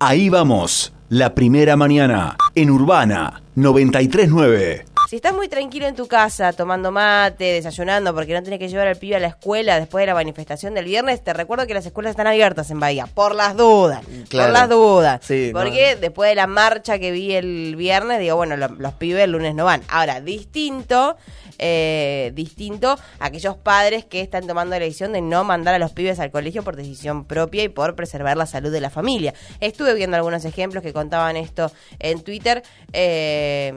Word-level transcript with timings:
Ahí 0.00 0.28
vamos, 0.28 0.92
la 1.08 1.34
primera 1.34 1.76
mañana, 1.76 2.36
en 2.54 2.70
Urbana 2.70 3.42
939. 3.56 4.84
Si 5.08 5.16
estás 5.16 5.32
muy 5.32 5.48
tranquilo 5.48 5.86
en 5.86 5.94
tu 5.96 6.06
casa, 6.06 6.52
tomando 6.52 6.92
mate, 6.92 7.44
desayunando, 7.44 8.14
porque 8.14 8.34
no 8.34 8.42
tienes 8.42 8.58
que 8.58 8.68
llevar 8.68 8.88
al 8.88 8.96
pibe 8.96 9.16
a 9.16 9.20
la 9.20 9.28
escuela 9.28 9.80
después 9.80 10.02
de 10.02 10.06
la 10.08 10.12
manifestación 10.12 10.74
del 10.74 10.84
viernes, 10.84 11.24
te 11.24 11.32
recuerdo 11.32 11.66
que 11.66 11.72
las 11.72 11.86
escuelas 11.86 12.10
están 12.10 12.26
abiertas 12.26 12.70
en 12.70 12.78
Bahía, 12.78 13.06
por 13.06 13.34
las 13.34 13.56
dudas, 13.56 14.02
Claro. 14.28 14.48
por 14.48 14.52
las 14.52 14.68
dudas. 14.68 15.20
Sí, 15.24 15.50
no. 15.54 15.60
porque 15.60 15.96
después 15.96 16.28
de 16.28 16.34
la 16.34 16.46
marcha 16.46 16.98
que 16.98 17.10
vi 17.10 17.32
el 17.32 17.74
viernes, 17.76 18.20
digo, 18.20 18.36
bueno, 18.36 18.58
lo- 18.58 18.68
los 18.68 18.92
pibes 18.92 19.24
el 19.24 19.32
lunes 19.32 19.54
no 19.54 19.64
van. 19.64 19.80
Ahora, 19.88 20.20
distinto, 20.20 21.16
eh, 21.56 22.30
distinto 22.34 22.98
a 23.18 23.24
aquellos 23.24 23.56
padres 23.56 24.04
que 24.04 24.20
están 24.20 24.46
tomando 24.46 24.78
la 24.78 24.84
decisión 24.84 25.14
de 25.14 25.22
no 25.22 25.42
mandar 25.42 25.74
a 25.74 25.78
los 25.78 25.92
pibes 25.92 26.20
al 26.20 26.30
colegio 26.30 26.62
por 26.62 26.76
decisión 26.76 27.24
propia 27.24 27.62
y 27.64 27.70
por 27.70 27.94
preservar 27.96 28.36
la 28.36 28.44
salud 28.44 28.70
de 28.70 28.82
la 28.82 28.90
familia. 28.90 29.32
Estuve 29.60 29.94
viendo 29.94 30.18
algunos 30.18 30.44
ejemplos 30.44 30.82
que 30.82 30.92
contaban 30.92 31.38
esto 31.38 31.72
en 31.98 32.20
Twitter, 32.22 32.62
eh, 32.92 33.72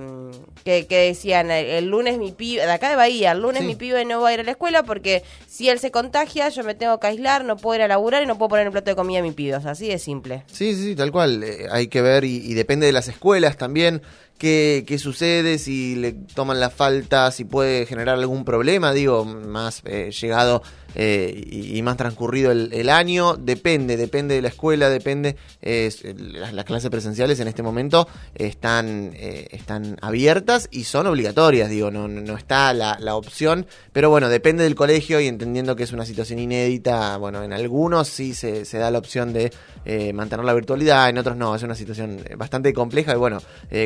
que, 0.65 0.85
que 0.87 0.97
decían, 0.97 1.20
el, 1.25 1.51
el 1.51 1.85
lunes 1.87 2.17
mi 2.17 2.31
pibe, 2.31 2.65
de 2.65 2.71
acá 2.71 2.89
de 2.89 2.95
Bahía, 2.95 3.31
el 3.33 3.41
lunes 3.41 3.61
Sí. 3.61 3.67
mi 3.67 3.75
pibe 3.75 4.03
no 4.05 4.21
va 4.21 4.29
a 4.29 4.33
ir 4.33 4.39
a 4.39 4.43
la 4.43 4.51
escuela 4.51 4.83
porque 4.83 5.23
si 5.47 5.69
él 5.69 5.79
se 5.79 5.91
contagia, 5.91 6.49
yo 6.49 6.63
me 6.63 6.73
tengo 6.75 6.99
que 6.99 7.07
aislar, 7.07 7.45
no 7.45 7.57
puedo 7.57 7.75
ir 7.75 7.81
a 7.83 7.87
laburar 7.87 8.23
y 8.23 8.25
no 8.25 8.37
puedo 8.37 8.49
poner 8.49 8.65
el 8.65 8.71
plato 8.71 8.89
de 8.91 8.95
comida 8.95 9.19
a 9.19 9.21
mi 9.23 9.31
pibe. 9.31 9.55
O 9.55 9.61
sea, 9.61 9.71
así 9.71 9.87
de 9.87 9.99
simple. 9.99 10.43
Sí, 10.51 10.73
sí, 10.75 10.83
sí, 10.83 10.95
tal 10.95 11.11
cual. 11.11 11.43
Eh, 11.43 11.67
hay 11.71 11.87
que 11.87 12.01
ver 12.01 12.23
y, 12.23 12.37
y 12.37 12.53
depende 12.53 12.85
de 12.87 12.91
las 12.93 13.07
escuelas 13.07 13.57
también 13.57 14.01
qué, 14.37 14.83
qué 14.87 14.97
sucede, 14.97 15.59
si 15.59 15.95
le 15.95 16.13
toman 16.13 16.59
la 16.59 16.71
falta, 16.71 17.29
si 17.31 17.45
puede 17.45 17.85
generar 17.85 18.17
algún 18.17 18.43
problema, 18.43 18.91
digo, 18.91 19.23
más 19.23 19.83
eh, 19.85 20.09
llegado 20.19 20.63
eh, 20.95 21.47
y, 21.51 21.81
más 21.81 21.97
transcurrido 21.97 22.51
el, 22.51 22.89
año. 22.89 23.35
Depende, 23.35 23.97
depende 23.97 24.35
de 24.35 24.41
la 24.41 24.49
escuela, 24.49 24.89
depende. 24.89 25.35
las, 25.61 26.53
las 26.53 26.65
clases 26.65 26.89
presenciales 26.89 27.39
en 27.39 27.47
este 27.47 27.63
momento 27.63 28.07
están, 28.35 29.11
eh, 29.15 29.47
están 29.51 29.97
abiertas 30.01 30.67
y 30.71 30.83
son 30.83 31.07
obligatorias, 31.07 31.69
digo, 31.69 31.91
no, 31.91 32.07
no 32.07 32.37
está 32.37 32.73
la, 32.73 32.97
la 32.99 33.15
opción, 33.15 33.65
pero 33.93 34.09
bueno, 34.09 34.29
depende 34.29 34.63
del 34.63 34.75
colegio 34.75 35.19
y 35.19 35.27
entendiendo 35.27 35.75
que 35.75 35.83
es 35.83 35.91
una 35.91 36.05
situación 36.05 36.39
inédita, 36.39 37.17
bueno, 37.17 37.43
en 37.43 37.53
algunos 37.53 38.07
sí 38.07 38.33
se, 38.33 38.65
se 38.65 38.77
da 38.77 38.91
la 38.91 38.99
opción 38.99 39.33
de 39.33 39.51
eh, 39.85 40.13
mantener 40.13 40.45
la 40.45 40.53
virtualidad, 40.53 41.09
en 41.09 41.17
otros 41.17 41.37
no, 41.37 41.55
es 41.55 41.63
una 41.63 41.75
situación 41.75 42.23
bastante 42.37 42.73
compleja 42.73 43.13
y 43.13 43.17
bueno, 43.17 43.39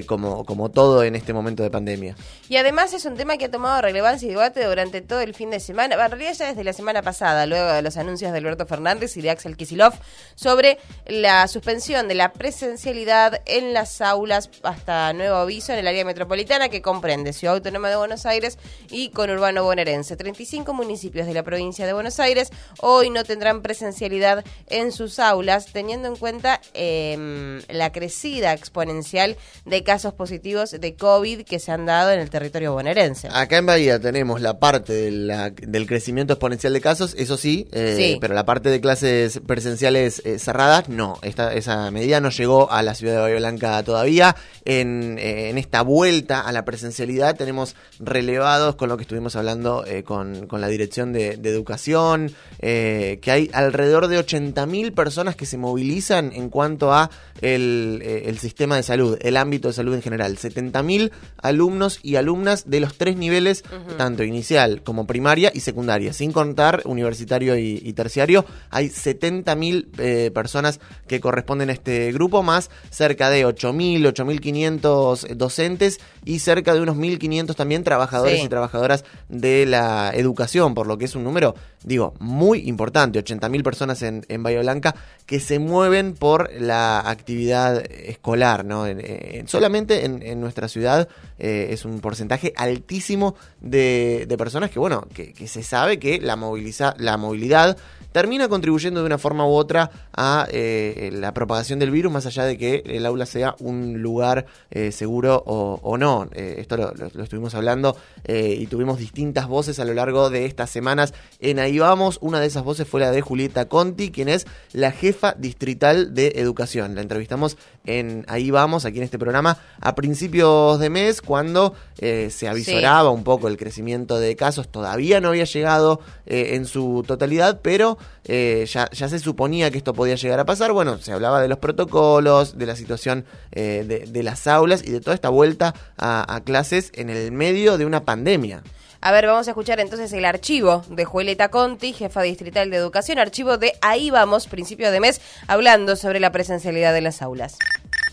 como, 0.06 0.46
como 0.46 0.70
todo 0.70 1.04
en 1.04 1.16
este 1.16 1.34
momento 1.34 1.64
de 1.64 1.70
pandemia. 1.70 2.16
Y 2.50 2.58
además 2.58 2.94
es 2.94 3.06
un 3.06 3.16
tema 3.16 3.38
que 3.38 3.46
ha 3.46 3.52
tomado 3.52 3.82
relevancia 3.82 4.28
y 4.28 4.32
debate 4.32 4.66
durante 4.66 5.02
todo 5.02 5.22
el 5.22 5.34
fin 5.34 5.50
de 5.50 5.60
semana, 5.60 5.96
en 5.96 6.12
realidad 6.12 6.34
ya 6.34 6.48
desde 6.48 6.64
la 6.64 6.74
semana 6.74 6.95
pasada, 7.02 7.46
luego 7.46 7.72
de 7.72 7.82
los 7.82 7.98
anuncios 7.98 8.32
de 8.32 8.38
Alberto 8.38 8.66
Fernández 8.66 9.18
y 9.18 9.22
de 9.22 9.30
Axel 9.30 9.58
Kisilov 9.58 9.94
sobre 10.36 10.78
la 11.08 11.48
suspensión 11.48 12.08
de 12.08 12.16
la 12.16 12.34
presencialidad 12.34 13.42
en 13.46 13.74
las 13.74 14.02
aulas 14.02 14.50
hasta 14.64 15.14
nuevo 15.14 15.36
aviso 15.38 15.74
en 15.74 15.80
el 15.80 15.88
área 15.88 16.06
metropolitana 16.06 16.70
que 16.70 16.82
comprende 16.82 17.34
Ciudad 17.34 17.56
Autónoma 17.56 17.90
de 17.90 17.96
Buenos 17.96 18.26
Aires 18.26 18.58
y 18.90 19.10
conurbano 19.10 19.64
bonaerense. 19.64 20.16
35 20.16 20.74
municipios 20.74 21.28
de 21.28 21.34
la 21.34 21.44
provincia 21.44 21.86
de 21.86 21.94
Buenos 21.94 22.20
Aires 22.20 22.50
hoy 22.80 23.10
no 23.10 23.24
tendrán 23.24 23.62
presencialidad 23.62 24.44
en 24.68 24.92
sus 24.92 25.20
aulas, 25.20 25.68
teniendo 25.72 26.08
en 26.08 26.16
cuenta 26.16 26.62
eh, 26.74 27.62
la 27.70 27.92
crecida 27.92 28.54
exponencial 28.54 29.38
de 29.66 29.84
casos 29.84 30.14
positivos 30.14 30.72
de 30.72 30.96
COVID 30.96 31.44
que 31.44 31.60
se 31.60 31.72
han 31.72 31.86
dado 31.86 32.12
en 32.12 32.20
el 32.20 32.30
territorio 32.30 32.74
bonaerense. 32.74 33.30
Acá 33.32 33.58
en 33.58 33.66
Bahía 33.66 34.00
tenemos 34.00 34.42
la 34.42 34.60
parte 34.60 34.94
del 34.94 35.88
crecimiento 35.88 36.34
exponencial 36.34 36.74
de 36.74 36.82
casos, 36.86 37.16
eso 37.18 37.36
sí, 37.36 37.68
eh, 37.72 37.96
Sí. 37.98 38.18
pero 38.22 38.36
la 38.36 38.46
parte 38.46 38.70
de 38.70 38.80
clases 38.80 39.42
presenciales 39.48 40.22
eh, 40.24 40.38
cerradas, 40.38 40.88
no. 40.88 41.18
Esta, 41.24 41.52
esa 41.56 41.90
medida 41.90 42.20
no 42.22 42.30
llegó 42.30 42.72
a 42.72 42.84
la 42.84 42.94
ciudad 42.94 43.16
de 43.16 43.22
Bahía 43.22 43.38
Blanca 43.38 43.82
todavía. 43.82 44.36
En, 44.66 45.18
eh, 45.18 45.50
en 45.50 45.58
esta 45.58 45.82
vuelta 45.82 46.42
a 46.42 46.52
la 46.52 46.64
presencialidad 46.64 47.36
tenemos 47.36 47.76
relevados 48.00 48.76
con 48.76 48.88
lo 48.90 48.98
que 48.98 49.02
estuvimos 49.02 49.36
hablando 49.36 49.84
con, 50.06 50.46
con 50.46 50.62
la 50.62 50.68
Dirección 50.68 51.12
de, 51.12 51.38
de 51.38 51.50
Educación, 51.50 52.32
que 52.60 53.20
hay 53.32 53.50
alrededor 53.54 54.08
de 54.08 54.20
80.000 54.20 54.94
personas 54.94 55.36
que 55.36 55.48
se 55.48 55.58
movilizan 55.58 56.32
en 56.34 56.50
cuanto 56.50 56.94
a 56.94 57.10
el, 57.42 58.02
el 58.04 58.38
sistema 58.38 58.76
de 58.76 58.84
salud, 58.84 59.18
el 59.22 59.38
ámbito 59.38 59.70
de 59.70 59.74
salud 59.74 59.96
en 59.96 60.04
general. 60.04 60.38
70.000 60.38 61.12
alumnos 61.42 62.00
y 62.04 62.16
alumnas 62.18 62.70
de 62.70 62.80
los 62.80 62.96
tres 62.98 63.18
niveles, 63.18 63.64
tanto 63.98 64.24
inicial 64.24 64.82
como 64.84 65.08
primaria 65.08 65.52
y 65.54 65.62
secundaria, 65.62 66.14
sin 66.14 66.32
contar 66.32 66.75
universitario 66.86 67.58
y, 67.58 67.82
y 67.84 67.94
terciario. 67.94 68.46
Hay 68.70 68.90
70.000 68.90 69.88
eh, 70.00 70.32
personas 70.34 70.80
que 71.08 71.20
corresponden 71.20 71.70
a 71.70 71.74
este 71.74 72.12
grupo, 72.12 72.44
más 72.44 72.70
cerca 72.90 73.30
de 73.30 73.46
8.000, 73.46 74.02
8.500 74.14 75.36
docentes 75.36 76.00
y 76.24 76.40
cerca 76.40 76.74
de 76.74 76.82
unos 76.82 76.98
1.500 76.98 77.56
también 77.56 77.84
trabajadores 77.84 78.40
Sí. 78.40 78.46
y 78.46 78.50
trabajadoras 78.50 79.06
de 79.30 79.66
la 79.66 80.12
educación, 80.14 80.74
por 80.74 80.88
lo 80.88 80.98
que 80.98 81.06
es 81.06 81.16
un 81.16 81.24
número, 81.24 81.56
digo, 81.84 82.14
muy 82.20 82.68
importante, 82.68 83.24
80.000 83.24 83.64
personas 83.64 84.02
en, 84.02 84.26
en 84.30 84.44
Bahía 84.44 84.62
Blanca 84.62 84.96
que 85.26 85.40
se 85.40 85.60
mueven 85.60 86.14
por 86.14 86.50
la 86.60 87.00
actividad 87.10 87.84
escolar, 87.92 88.66
¿no? 88.66 88.88
En- 88.88 89.00
en- 89.04 89.48
solamente 89.48 90.06
en, 90.06 90.40
nuestra 90.40 90.68
ciudad 90.68 91.08
eh, 91.40 91.68
es 91.72 91.86
un 91.86 92.00
porcentaje 92.00 92.54
altísimo 92.56 93.36
de, 93.62 94.26
de 94.28 94.38
personas 94.38 94.70
que, 94.72 94.80
bueno, 94.80 95.08
que, 95.14 95.34
que 95.34 95.48
se 95.48 95.64
sabe 95.64 96.00
que 96.00 96.20
la, 96.20 96.36
moviliza, 96.66 96.96
la 96.98 97.18
movilidad 97.18 97.78
termina 98.12 98.48
contribuyendo 98.48 99.02
de 99.02 99.06
una 99.08 99.18
forma 99.18 99.46
u 99.46 99.52
otra 99.56 99.92
a 100.16 100.48
eh, 100.50 101.10
la 101.14 101.34
propagación 101.34 101.80
del 101.80 101.92
virus, 101.92 102.14
más 102.14 102.26
allá 102.26 102.46
de 102.46 102.58
que 102.58 102.82
el 102.86 103.06
aula 103.06 103.26
sea 103.26 103.56
un 103.60 104.02
lugar 104.02 104.46
eh, 104.72 104.94
seguro 104.94 105.44
o, 105.46 105.82
o 105.84 105.98
no. 105.98 106.30
Eh, 106.34 106.56
esto 106.60 106.78
lo, 106.78 106.94
lo- 106.94 107.10
lo 107.14 107.24
estuvimos 107.24 107.56
hablando 107.56 107.98
eh, 108.24 108.56
y 108.58 108.68
tuvimos 108.68 109.00
distintas 109.00 109.48
voces 109.50 109.80
a 109.80 109.86
lo 109.86 109.94
largo 109.94 110.30
de 110.30 110.46
estas 110.46 110.70
semanas 110.70 111.14
en 111.42 111.60
Ahí 111.60 111.78
Vamos. 111.78 112.18
Una 112.22 112.40
de 112.40 112.48
esas 112.48 112.64
voces 112.64 112.88
fue 112.88 113.02
la 113.02 113.12
de 113.12 113.20
Julieta 113.20 113.66
Conti, 113.68 114.12
quien 114.12 114.30
es 114.30 114.48
la 114.72 114.92
jefa 114.94 115.34
distrital 115.38 116.14
de 116.14 116.36
educación. 116.38 116.96
La 116.96 117.02
entrevistamos 117.02 117.58
en 117.86 118.24
Ahí 118.30 118.50
Vamos, 118.50 118.86
aquí 118.86 119.00
en 119.00 119.04
este 119.04 119.20
programa, 119.20 119.58
a 119.82 119.94
principios 119.94 120.80
de 120.80 120.90
mes, 120.90 121.22
cuando 121.22 121.74
eh, 122.00 122.30
se 122.32 122.48
avisoraba 122.48 123.10
un 123.10 123.26
poco 123.26 123.50
el 123.50 123.58
crecimiento 123.58 124.18
de 124.20 124.38
casos. 124.38 124.70
Todavía 124.70 125.20
no 125.20 125.28
había 125.28 125.44
llegado 125.44 126.00
eh, 126.26 126.55
en 126.56 126.66
su 126.66 127.04
totalidad, 127.08 127.60
pero 127.62 127.98
eh, 128.26 128.66
ya, 128.68 128.90
ya 128.92 129.08
se 129.10 129.20
suponía 129.20 129.72
que 129.72 129.78
esto 129.78 129.94
podía 129.94 130.16
llegar 130.16 130.40
a 130.40 130.46
pasar. 130.46 130.72
Bueno, 130.72 130.98
se 130.98 131.14
hablaba 131.14 131.42
de 131.42 131.48
los 131.48 131.60
protocolos, 131.60 132.58
de 132.58 132.66
la 132.66 132.76
situación 132.76 133.26
eh, 133.52 133.84
de, 133.88 134.00
de 134.06 134.24
las 134.24 134.48
aulas 134.48 134.84
y 134.86 134.92
de 134.92 135.02
toda 135.02 135.16
esta 135.16 135.30
vuelta 135.30 135.74
a, 135.98 136.36
a 136.36 136.42
clases 136.42 136.92
en 136.96 137.10
el 137.10 137.32
medio 137.32 137.78
de 137.78 137.86
una 137.86 138.04
pandemia. 138.04 138.64
A 139.02 139.12
ver, 139.12 139.28
vamos 139.28 139.48
a 139.48 139.52
escuchar 139.52 139.80
entonces 139.80 140.12
el 140.14 140.26
archivo 140.26 140.82
de 140.90 141.06
Julieta 141.06 141.50
Conti, 141.50 141.94
jefa 141.94 142.24
distrital 142.24 142.72
de 142.72 142.78
educación, 142.78 143.20
archivo 143.20 143.58
de 143.60 143.74
Ahí 143.84 144.10
vamos, 144.10 144.48
principio 144.48 144.90
de 144.90 145.00
mes, 145.00 145.22
hablando 145.48 145.96
sobre 145.96 146.20
la 146.20 146.32
presencialidad 146.32 146.92
de 146.92 147.02
las 147.02 147.22
aulas. 147.22 147.60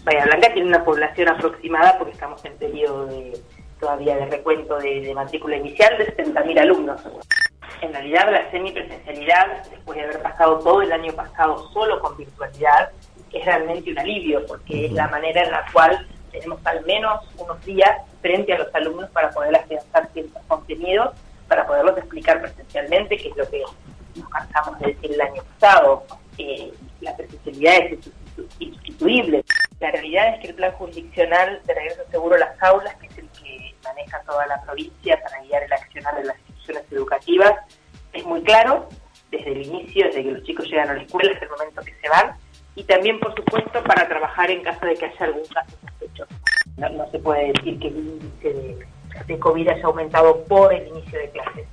Bahía 0.05 0.25
Blanca 0.27 0.53
tiene 0.53 0.69
una 0.69 0.85
población 0.85 1.29
aproximada, 1.29 1.97
porque 1.97 2.13
estamos 2.13 2.45
en 2.45 2.53
periodo 2.59 3.07
de, 3.07 3.41
todavía 3.81 4.17
de 4.17 4.27
recuento 4.27 4.77
de, 4.79 5.01
de 5.01 5.15
matrícula 5.15 5.57
inicial, 5.57 5.97
de 5.97 6.15
70.000 6.15 6.61
alumnos. 6.61 7.01
En 7.81 7.93
realidad, 7.93 8.31
la 8.31 8.51
semipresencialidad, 8.51 9.65
después 9.71 9.97
de 9.99 10.05
haber 10.05 10.23
pasado 10.23 10.59
todo 10.61 10.83
el 10.83 10.93
año 10.93 11.13
pasado 11.13 11.71
solo 11.73 12.01
con 12.01 12.17
virtualidad, 12.17 12.91
es 13.33 13.45
realmente 13.45 13.91
un 13.91 13.99
alivio, 13.99 14.45
porque 14.47 14.87
es 14.87 14.93
la 14.93 15.09
manera 15.09 15.43
en 15.43 15.51
la 15.51 15.65
cual 15.73 16.07
tenemos 16.31 16.59
al 16.65 16.85
menos 16.85 17.21
unos 17.39 17.65
días 17.65 17.91
frente 18.21 18.53
a 18.53 18.59
los 18.59 18.75
alumnos 18.75 19.11
para 19.11 19.31
poder 19.31 19.57
afianzar 19.57 20.09
ciertos 20.13 20.43
contenidos, 20.47 21.15
para 21.49 21.67
poderlos 21.67 21.97
explicar 21.99 22.41
presencialmente, 22.41 23.17
que 23.17 23.29
es 23.29 23.37
lo 23.37 23.49
que 23.49 23.63
nos 24.17 24.29
cansamos 24.29 24.79
de 24.79 24.87
decir 24.89 25.13
el 25.13 25.21
año 25.21 25.43
pasado. 25.59 26.05
Eh, 26.39 26.73
la 27.01 27.17
presencialidad 27.17 27.77
es 27.79 27.93
insustitu- 27.93 28.49
insustituible. 28.59 29.45
La 29.81 29.91
realidad 29.91 30.35
es 30.35 30.41
que 30.41 30.49
el 30.49 30.55
plan 30.55 30.73
jurisdiccional 30.73 31.61
de 31.65 31.75
regreso 31.75 32.03
seguro 32.11 32.37
a 32.37 32.39
las 32.39 32.63
aulas, 32.63 32.95
que 32.97 33.07
es 33.09 33.19
el 33.19 33.29
que 33.31 33.75
maneja 33.83 34.23
toda 34.23 34.47
la 34.47 34.63
provincia 34.63 35.21
para 35.23 35.43
guiar 35.43 35.65
el 35.65 35.73
accionar 35.73 36.17
de 36.17 36.25
las 36.25 36.37
claro 38.43 38.89
desde 39.31 39.53
el 39.53 39.63
inicio, 39.63 40.07
desde 40.07 40.23
que 40.23 40.31
los 40.31 40.43
chicos 40.43 40.67
llegan 40.67 40.91
a 40.91 40.95
la 40.95 41.03
escuela 41.03 41.33
hasta 41.33 41.45
el 41.45 41.51
momento 41.51 41.83
que 41.83 41.95
se 42.01 42.09
van, 42.09 42.37
y 42.75 42.85
también, 42.85 43.19
por 43.21 43.35
supuesto, 43.35 43.83
para 43.85 44.09
trabajar 44.09 44.51
en 44.51 44.63
caso 44.63 44.87
de 44.87 44.95
que 44.95 45.07
haya 45.07 45.25
algún 45.27 45.45
caso 45.47 45.77
sospechoso. 45.81 46.35
No, 46.77 47.11
se 47.11 47.19
puede 47.19 47.53
decir 47.53 47.79
que 47.79 47.89
el 47.89 47.97
índice 47.97 48.49
de, 48.49 48.87
de 49.27 49.39
COVID 49.39 49.69
haya 49.69 49.85
aumentado 49.85 50.43
por 50.45 50.73
el 50.73 50.89
inicio 50.89 51.19
de 51.19 51.31
clases. 51.31 51.67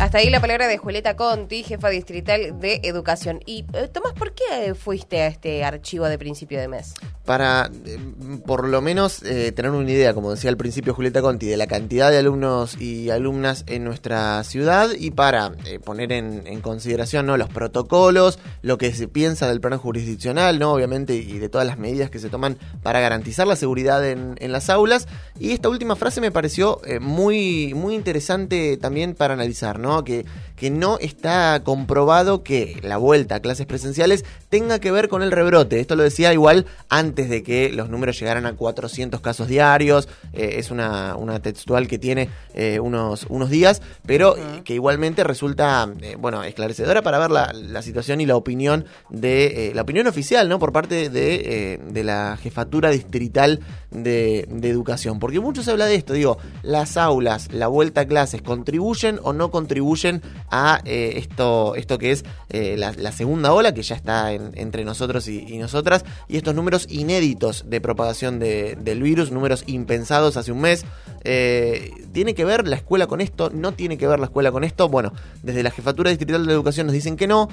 Hasta 0.00 0.16
ahí 0.16 0.30
la 0.30 0.40
palabra 0.40 0.66
de 0.66 0.78
Julieta 0.78 1.14
Conti, 1.14 1.62
jefa 1.62 1.90
distrital 1.90 2.58
de 2.58 2.80
educación. 2.84 3.40
Y 3.44 3.66
eh, 3.74 3.86
Tomás, 3.86 4.14
¿por 4.14 4.32
qué 4.32 4.74
fuiste 4.74 5.20
a 5.20 5.26
este 5.26 5.62
archivo 5.62 6.06
de 6.06 6.18
principio 6.18 6.58
de 6.58 6.68
mes? 6.68 6.94
Para, 7.30 7.70
eh, 7.84 7.96
por 8.44 8.66
lo 8.66 8.80
menos, 8.80 9.22
eh, 9.22 9.52
tener 9.52 9.70
una 9.70 9.88
idea, 9.88 10.14
como 10.14 10.32
decía 10.32 10.50
al 10.50 10.56
principio 10.56 10.94
Julieta 10.94 11.22
Conti, 11.22 11.46
de 11.46 11.56
la 11.56 11.68
cantidad 11.68 12.10
de 12.10 12.18
alumnos 12.18 12.76
y 12.80 13.08
alumnas 13.10 13.62
en 13.68 13.84
nuestra 13.84 14.42
ciudad 14.42 14.88
y 14.98 15.12
para 15.12 15.52
poner 15.84 16.10
en, 16.10 16.60
consideración 16.60 17.26
¿no? 17.26 17.36
los 17.36 17.48
protocolos, 17.48 18.40
lo 18.62 18.78
que 18.78 18.92
se 18.92 19.06
piensa 19.06 19.46
del 19.48 19.60
plan 19.60 19.78
jurisdiccional, 19.78 20.58
¿no? 20.58 20.72
obviamente, 20.72 21.14
y 21.14 21.38
de 21.38 21.48
todas 21.48 21.68
las 21.68 21.78
medidas 21.78 22.10
que 22.10 22.18
se 22.18 22.30
toman 22.30 22.58
para 22.82 22.98
garantizar 22.98 23.46
la 23.46 23.54
seguridad 23.54 24.04
en, 24.04 24.34
en 24.40 24.50
las 24.50 24.68
aulas. 24.68 25.06
Y 25.38 25.52
esta 25.52 25.68
última 25.68 25.94
frase 25.94 26.20
me 26.20 26.32
pareció 26.32 26.80
muy, 27.00 27.74
muy 27.74 27.94
interesante 27.94 28.76
también 28.76 29.14
para 29.14 29.34
analizar, 29.34 29.78
¿no? 29.78 30.02
Que, 30.02 30.26
que 30.60 30.68
no 30.68 30.98
está 30.98 31.62
comprobado 31.64 32.42
que 32.42 32.78
la 32.82 32.98
vuelta 32.98 33.36
a 33.36 33.40
clases 33.40 33.64
presenciales 33.64 34.26
tenga 34.50 34.78
que 34.78 34.90
ver 34.90 35.08
con 35.08 35.22
el 35.22 35.32
rebrote. 35.32 35.80
Esto 35.80 35.96
lo 35.96 36.02
decía 36.02 36.34
igual 36.34 36.66
antes 36.90 37.30
de 37.30 37.42
que 37.42 37.70
los 37.72 37.88
números 37.88 38.20
llegaran 38.20 38.44
a 38.44 38.52
400 38.52 39.22
casos 39.22 39.48
diarios. 39.48 40.06
Eh, 40.34 40.56
es 40.58 40.70
una, 40.70 41.16
una, 41.16 41.40
textual 41.40 41.88
que 41.88 41.98
tiene 41.98 42.28
eh, 42.52 42.78
unos, 42.78 43.24
unos 43.30 43.48
días, 43.48 43.80
pero 44.04 44.36
que 44.62 44.74
igualmente 44.74 45.24
resulta, 45.24 45.88
eh, 46.02 46.16
bueno, 46.18 46.44
esclarecedora 46.44 47.00
para 47.00 47.18
ver 47.18 47.30
la, 47.30 47.54
la, 47.54 47.80
situación 47.80 48.20
y 48.20 48.26
la 48.26 48.36
opinión 48.36 48.84
de 49.08 49.72
la 49.74 49.80
opinión 49.80 50.08
oficial, 50.08 50.50
¿no? 50.50 50.58
Por 50.58 50.72
parte 50.72 51.08
de, 51.08 51.80
de 51.82 52.04
la 52.04 52.36
jefatura 52.36 52.90
distrital 52.90 53.60
de, 53.90 54.46
de 54.50 54.70
educación. 54.70 55.18
Porque 55.18 55.40
mucho 55.40 55.62
se 55.62 55.70
habla 55.70 55.86
de 55.86 55.94
esto, 55.94 56.12
digo, 56.12 56.38
las 56.62 56.96
aulas, 56.96 57.52
la 57.52 57.68
vuelta 57.68 58.02
a 58.02 58.06
clases, 58.06 58.42
¿contribuyen 58.42 59.18
o 59.22 59.32
no 59.32 59.50
contribuyen? 59.50 60.22
a 60.50 60.80
eh, 60.84 61.14
esto, 61.16 61.74
esto 61.74 61.98
que 61.98 62.12
es 62.12 62.24
eh, 62.48 62.76
la, 62.76 63.12
segunda 63.12 63.52
ola 63.52 63.74
que 63.74 63.82
ya 63.82 63.94
está 63.94 64.32
entre 64.32 64.84
nosotros 64.84 65.26
y, 65.28 65.58
nosotras 65.58 66.04
y 66.28 66.36
estos 66.36 66.54
números 66.54 66.86
inéditos 66.88 67.64
de 67.68 67.80
propagación 67.80 68.38
del 68.38 69.02
virus, 69.02 69.30
números 69.30 69.64
impensados 69.66 70.36
hace 70.36 70.52
un 70.52 70.60
mes. 70.60 70.84
Eh, 71.22 71.92
¿Tiene 72.12 72.34
que 72.34 72.44
ver 72.44 72.66
la 72.66 72.76
escuela 72.76 73.06
con 73.06 73.20
esto? 73.20 73.50
¿No 73.50 73.72
tiene 73.72 73.98
que 73.98 74.06
ver 74.06 74.18
la 74.18 74.26
escuela 74.26 74.50
con 74.50 74.64
esto? 74.64 74.88
Bueno, 74.88 75.12
desde 75.42 75.62
la 75.62 75.70
Jefatura 75.70 76.10
Distrital 76.10 76.46
de 76.46 76.52
Educación 76.52 76.86
nos 76.86 76.94
dicen 76.94 77.16
que 77.16 77.26
no 77.26 77.48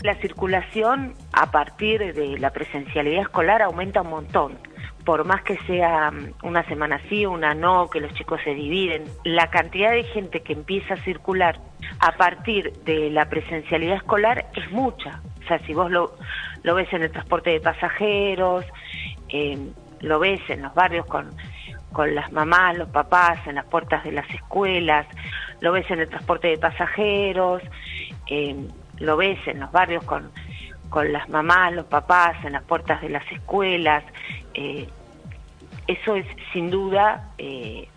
La 0.03 0.15
circulación 0.15 1.13
a 1.31 1.51
partir 1.51 2.13
de 2.15 2.39
la 2.39 2.49
presencialidad 2.49 3.21
escolar 3.21 3.61
aumenta 3.61 4.01
un 4.01 4.09
montón. 4.09 4.57
Por 5.05 5.25
más 5.25 5.43
que 5.43 5.57
sea 5.67 6.09
mm, 6.09 6.33
una 6.43 6.63
semana 6.65 6.99
sí, 7.07 7.25
una 7.25 7.53
no, 7.53 7.87
que 7.87 7.99
los 7.99 8.11
chicos 8.15 8.39
se 8.43 8.55
dividen, 8.55 9.03
la 9.23 9.51
cantidad 9.51 9.91
de 9.91 10.03
gente 10.05 10.41
que 10.41 10.53
empieza 10.53 10.95
a 10.95 11.03
circular 11.03 11.59
a 11.99 12.13
partir 12.13 12.73
de 12.83 13.11
la 13.11 13.29
presencialidad 13.29 13.97
escolar 13.97 14.47
es 14.55 14.71
mucha. 14.71 15.21
O 15.43 15.47
sea, 15.47 15.59
si 15.67 15.73
vos 15.73 15.91
lo, 15.91 16.15
ves 16.63 16.91
en 16.93 17.03
el 17.03 17.11
transporte 17.11 17.51
de 17.51 17.61
pasajeros, 17.61 18.65
eh, 19.29 19.57
lo 19.99 20.17
ves 20.17 20.41
en 20.49 20.63
los 20.63 20.73
barrios 20.73 21.05
con, 21.05 21.29
con 21.91 22.15
las 22.15 22.31
mamás, 22.31 22.75
los 22.75 22.89
papás, 22.89 23.45
en 23.45 23.55
las 23.55 23.65
puertas 23.65 24.03
de 24.03 24.13
las 24.13 24.29
escuelas, 24.31 25.05
lo 25.59 25.71
ves 25.71 25.89
en 25.91 25.99
el 25.99 26.09
transporte 26.09 26.47
de 26.47 26.57
pasajeros, 26.57 27.61
eh, 28.27 28.55
lo 29.01 29.17
ves 29.17 29.39
en 29.47 29.59
los 29.59 29.71
barrios 29.71 30.03
con, 30.03 30.31
con 30.89 31.11
las 31.11 31.27
mamás, 31.29 31.73
los 31.73 31.85
papás, 31.85 32.43
en 32.45 32.53
las 32.53 32.63
puertas 32.63 33.01
de 33.01 33.09
las 33.09 33.29
escuelas. 33.31 34.03
Eh, 34.53 34.87
eso 35.87 36.15
es 36.15 36.25
sin 36.53 36.69
duda 36.69 37.31
eh, 37.37 37.87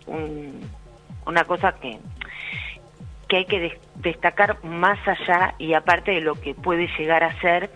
una 1.25 1.43
cosa 1.45 1.73
que, 1.75 1.99
que 3.27 3.37
hay 3.37 3.45
que 3.45 3.79
destacar 3.95 4.63
más 4.63 4.99
allá 5.07 5.55
y 5.59 5.73
aparte 5.73 6.11
de 6.11 6.21
lo 6.21 6.35
que 6.35 6.55
puede 6.55 6.87
llegar 6.97 7.23
a 7.23 7.39
ser 7.39 7.69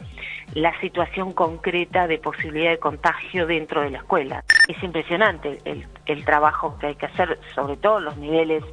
la 0.55 0.77
situación 0.81 1.31
concreta 1.33 2.07
de 2.07 2.17
posibilidad 2.17 2.71
de 2.71 2.79
contagio 2.79 3.45
dentro 3.45 3.81
de 3.81 3.91
la 3.91 3.99
escuela. 3.99 4.43
Es 4.67 4.81
impresionante 4.83 5.59
el, 5.63 5.87
el 6.07 6.25
trabajo 6.25 6.77
que 6.79 6.87
hay 6.87 6.95
que 6.95 7.05
hacer, 7.05 7.39
sobre 7.53 7.77
todo 7.77 7.99
los 7.99 8.17
niveles 8.17 8.63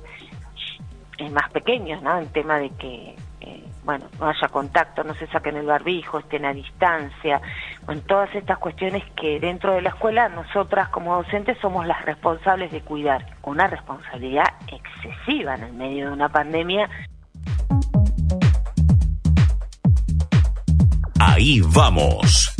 eh, 1.18 1.28
más 1.30 1.50
pequeños, 1.50 2.02
¿no? 2.02 2.18
En 2.18 2.28
tema 2.28 2.58
de 2.58 2.70
que 2.70 3.14
bueno, 3.86 4.06
no 4.18 4.28
haya 4.28 4.48
contacto, 4.48 5.04
no 5.04 5.14
se 5.14 5.28
saquen 5.28 5.56
el 5.56 5.64
barbijo, 5.64 6.18
estén 6.18 6.44
a 6.44 6.52
distancia, 6.52 7.40
en 7.88 8.00
todas 8.02 8.34
estas 8.34 8.58
cuestiones 8.58 9.04
que 9.14 9.38
dentro 9.38 9.74
de 9.74 9.82
la 9.82 9.90
escuela 9.90 10.28
nosotras 10.28 10.88
como 10.88 11.14
docentes 11.14 11.56
somos 11.60 11.86
las 11.86 12.04
responsables 12.04 12.72
de 12.72 12.80
cuidar, 12.80 13.24
una 13.44 13.68
responsabilidad 13.68 14.48
excesiva 14.66 15.54
en 15.54 15.62
el 15.62 15.72
medio 15.72 16.08
de 16.08 16.12
una 16.12 16.28
pandemia. 16.28 16.90
Ahí 21.20 21.60
vamos. 21.72 22.52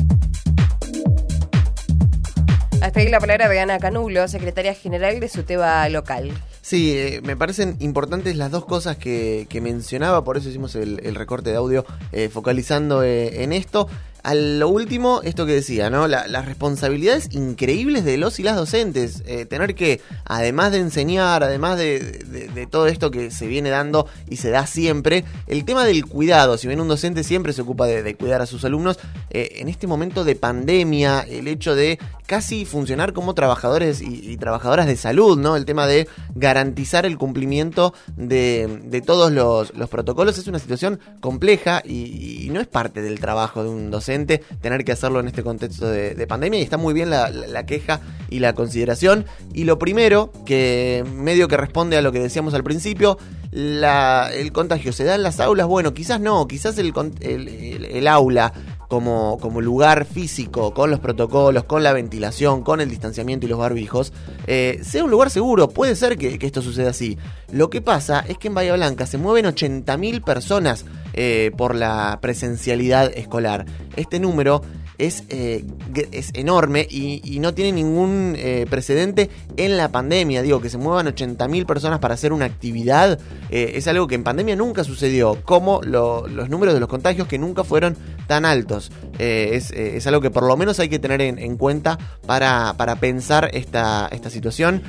Hasta 2.81 3.01
ahí 3.01 3.09
la 3.09 3.19
palabra 3.19 3.49
de 3.49 3.59
Ana 3.59 3.81
Canulo, 3.81 4.29
secretaria 4.29 4.75
general 4.75 5.19
de 5.19 5.29
SUTEBA 5.29 5.89
local. 5.89 6.31
Sí, 6.67 6.95
eh, 6.97 7.21
me 7.23 7.37
parecen 7.37 7.77
importantes 7.79 8.35
las 8.35 8.51
dos 8.51 8.65
cosas 8.65 8.97
que, 8.97 9.47
mencionaba, 9.63 10.25
por 10.25 10.37
eso 10.37 10.49
hicimos 10.49 10.75
el, 10.75 11.15
recorte 11.15 11.51
de 11.51 11.57
audio 11.57 11.87
eh, 12.11 12.29
focalizando 12.29 13.05
eh, 13.05 13.45
en 13.45 13.53
esto. 13.53 13.89
A 14.25 14.35
lo 14.35 14.69
último, 14.69 15.21
esto 15.23 15.47
que 15.47 15.53
decía, 15.53 15.91
¿no? 15.91 16.09
las 16.09 16.45
responsabilidades 16.45 17.33
increíbles 17.33 18.05
de 18.05 18.17
los 18.17 18.41
y 18.41 18.43
las 18.43 18.57
docentes. 18.57 19.23
tener 19.49 19.77
que, 19.77 20.01
además 20.25 20.73
de 20.73 20.79
enseñar, 20.79 21.45
además 21.45 21.79
de, 21.79 22.67
todo 22.69 22.89
esto 22.89 23.13
que 23.13 23.31
se 23.31 23.47
viene 23.47 23.71
dando 23.71 24.09
y 24.29 24.39
se 24.39 24.51
da 24.51 24.67
siempre, 24.67 25.25
el 25.47 25.65
tema 25.65 25.85
del 25.85 26.05
cuidado. 26.05 26.59
Si 26.59 26.67
bien 26.67 26.81
un 26.81 26.89
docente 26.89 27.23
siempre 27.23 27.53
se 27.53 27.63
ocupa 27.63 27.87
de, 27.87 28.17
cuidar 28.17 28.43
a 28.43 28.47
sus 28.47 28.65
alumnos, 28.65 28.99
en 29.31 29.69
este 29.69 29.87
momento 29.87 30.25
de 30.25 30.35
pandemia, 30.35 31.21
el 31.21 31.47
hecho 31.47 31.77
de 31.77 32.01
casi 32.27 32.65
funcionar 32.65 33.13
como 33.13 33.35
trabajadores 33.35 34.03
y, 34.03 34.37
trabajadoras 34.37 34.87
de 34.87 34.97
salud, 34.97 35.39
¿no? 35.39 35.57
El 35.57 35.65
tema 35.65 35.87
de 35.87 36.09
garantizar 36.35 37.07
el 37.07 37.17
cumplimiento 37.17 37.95
de, 38.17 39.03
todos 39.07 39.33
los, 39.33 39.71
protocolos 39.89 40.37
es 40.37 40.47
una 40.47 40.59
situación 40.59 41.01
compleja 41.21 41.83
y, 41.85 42.49
no 42.51 42.61
es 42.61 42.67
parte 42.67 43.03
del 43.03 43.21
trabajo 43.21 43.63
de 43.63 43.69
un 43.69 43.91
docente 43.91 44.43
tener 44.61 44.85
que 44.85 44.93
hacerlo 44.93 45.21
en 45.21 45.27
este 45.27 45.43
contexto 45.43 45.89
de, 45.89 46.27
pandemia 46.27 46.59
y 46.59 46.63
está 46.63 46.77
muy 46.77 46.93
bien 46.93 47.11
la, 47.11 47.67
queja 47.67 48.01
y 48.29 48.41
la 48.41 48.55
consideración. 48.55 49.25
Y 49.55 49.65
lo 49.65 49.79
primero, 49.79 50.33
que 50.45 51.05
medio 51.15 51.49
que 51.49 51.57
responde 51.57 51.97
a 51.97 52.03
lo 52.03 52.13
que 52.13 52.19
decíamos 52.19 52.55
al 52.55 52.65
principio, 52.65 53.19
el 53.53 54.53
contagio 54.53 54.93
se 54.93 55.05
da 55.05 55.15
en 55.15 55.23
las 55.23 55.41
aulas, 55.41 55.67
bueno, 55.67 55.95
quizás 55.95 56.21
no, 56.21 56.47
quizás 56.47 56.77
el, 56.79 56.93
el 57.21 58.09
aula 58.09 58.53
como, 58.89 59.39
como 59.41 59.61
lugar 59.61 60.05
físico, 60.05 60.73
con 60.73 60.91
los 60.91 61.01
protocolos, 61.01 61.65
con 61.65 61.83
la 61.83 61.93
ventilación, 61.93 62.63
con 62.63 62.81
el 62.81 62.89
distanciamiento 62.89 63.47
y 63.47 63.49
los 63.49 63.59
barbijos, 63.59 64.13
eh, 64.47 64.81
sea 64.83 65.05
un 65.05 65.11
lugar 65.11 65.31
seguro. 65.31 65.69
Puede 65.69 65.97
ser 65.97 66.17
que, 66.17 66.39
esto 66.41 66.63
suceda 66.63 66.91
así. 66.91 67.19
Lo 67.51 67.71
que 67.71 67.81
pasa 67.81 68.25
es 68.27 68.39
que 68.39 68.49
en 68.49 68.55
Bahía 68.55 68.75
Blanca 68.75 69.07
se 69.07 69.19
mueven 69.19 69.47
80.000 69.47 70.23
personas 70.23 70.85
eh, 71.13 71.51
por 71.57 71.75
la 71.75 72.19
presencialidad 72.21 73.11
escolar. 73.17 73.67
Este 73.97 74.21
número 74.21 74.63
es, 74.99 75.25
eh, 75.29 75.65
es 76.13 76.31
enorme 76.35 76.87
y, 76.89 77.37
no 77.37 77.53
tiene 77.53 77.73
ningún 77.73 78.35
eh, 78.39 78.67
precedente 78.69 79.29
en 79.57 79.77
la 79.77 79.91
pandemia. 79.91 80.43
Digo, 80.43 80.61
que 80.61 80.71
se 80.71 80.79
muevan 80.79 81.07
80.000 81.07 81.67
personas 81.67 81.99
para 81.99 82.15
hacer 82.15 82.33
una 82.33 82.47
actividad 82.47 83.19
eh, 83.51 83.73
es 83.75 83.87
algo 83.89 84.07
que 84.07 84.15
en 84.15 84.25
pandemia 84.25 84.57
nunca 84.57 84.85
sucedió, 84.85 85.39
como 85.45 85.83
los 85.83 86.49
números 86.49 86.73
de 86.75 86.81
los 86.81 86.89
contagios 86.89 87.29
que 87.29 87.39
nunca 87.39 87.63
fueron 87.63 87.97
tan 88.27 88.45
altos. 88.45 88.91
Es, 89.19 90.07
algo 90.07 90.21
que 90.21 90.31
por 90.31 90.45
lo 90.45 90.57
menos 90.57 90.81
hay 90.81 90.89
que 90.89 90.99
tener 90.99 91.21
en, 91.21 91.57
cuenta 91.57 91.99
para, 92.27 92.75
para, 92.77 92.97
pensar 92.97 93.51
esta, 93.53 94.09
esta 94.11 94.31
situación. 94.31 94.83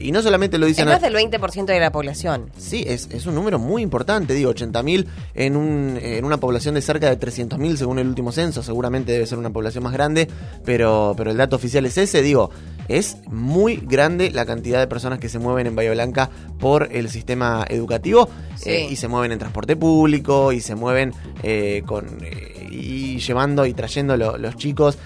y 0.00 0.12
no 0.12 0.22
solamente 0.22 0.58
lo 0.58 0.66
dicen... 0.66 0.88
Es 0.88 0.94
más 0.94 1.02
del 1.02 1.14
20% 1.14 1.66
de 1.66 1.80
la 1.80 1.90
población. 1.90 2.50
Sí, 2.58 2.84
es, 2.86 3.08
es 3.10 3.26
un 3.26 3.34
número 3.34 3.58
muy 3.58 3.82
importante, 3.82 4.34
digo, 4.34 4.52
80.000 4.52 5.06
en, 5.34 5.56
un, 5.56 5.98
en 6.00 6.24
una 6.24 6.36
población 6.36 6.74
de 6.74 6.82
cerca 6.82 7.08
de 7.08 7.18
300.000 7.18 7.76
según 7.76 7.98
el 7.98 8.08
último 8.08 8.32
censo, 8.32 8.62
seguramente 8.62 9.12
debe 9.12 9.26
ser 9.26 9.38
una 9.38 9.45
población 9.50 9.84
más 9.84 9.92
grande, 9.92 10.28
pero, 10.64 11.14
pero 11.16 11.30
el 11.30 11.36
dato 11.36 11.56
oficial 11.56 11.86
es 11.86 11.98
ese, 11.98 12.22
digo, 12.22 12.50
es 12.88 13.16
muy 13.26 13.76
grande 13.76 14.30
la 14.30 14.46
cantidad 14.46 14.78
de 14.78 14.86
personas 14.86 15.18
que 15.18 15.28
se 15.28 15.38
mueven 15.38 15.66
en 15.66 15.76
Bahía 15.76 15.92
Blanca 15.92 16.30
por 16.58 16.88
el 16.92 17.08
sistema 17.08 17.64
educativo 17.68 18.28
eh, 18.64 18.86
y 18.90 18.96
se 18.96 19.08
mueven 19.08 19.32
en 19.32 19.38
transporte 19.38 19.76
público 19.76 20.52
y 20.52 20.60
se 20.60 20.74
mueven 20.74 21.12
eh, 21.42 21.82
con 21.86 22.06
eh, 22.22 22.55
y 22.70 23.18
llevando 23.18 23.66
y 23.66 23.74
trayendo 23.74 24.16
los 24.16 24.56
chicos 24.56 24.98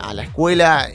a 0.00 0.14
la 0.14 0.22
escuela 0.22 0.88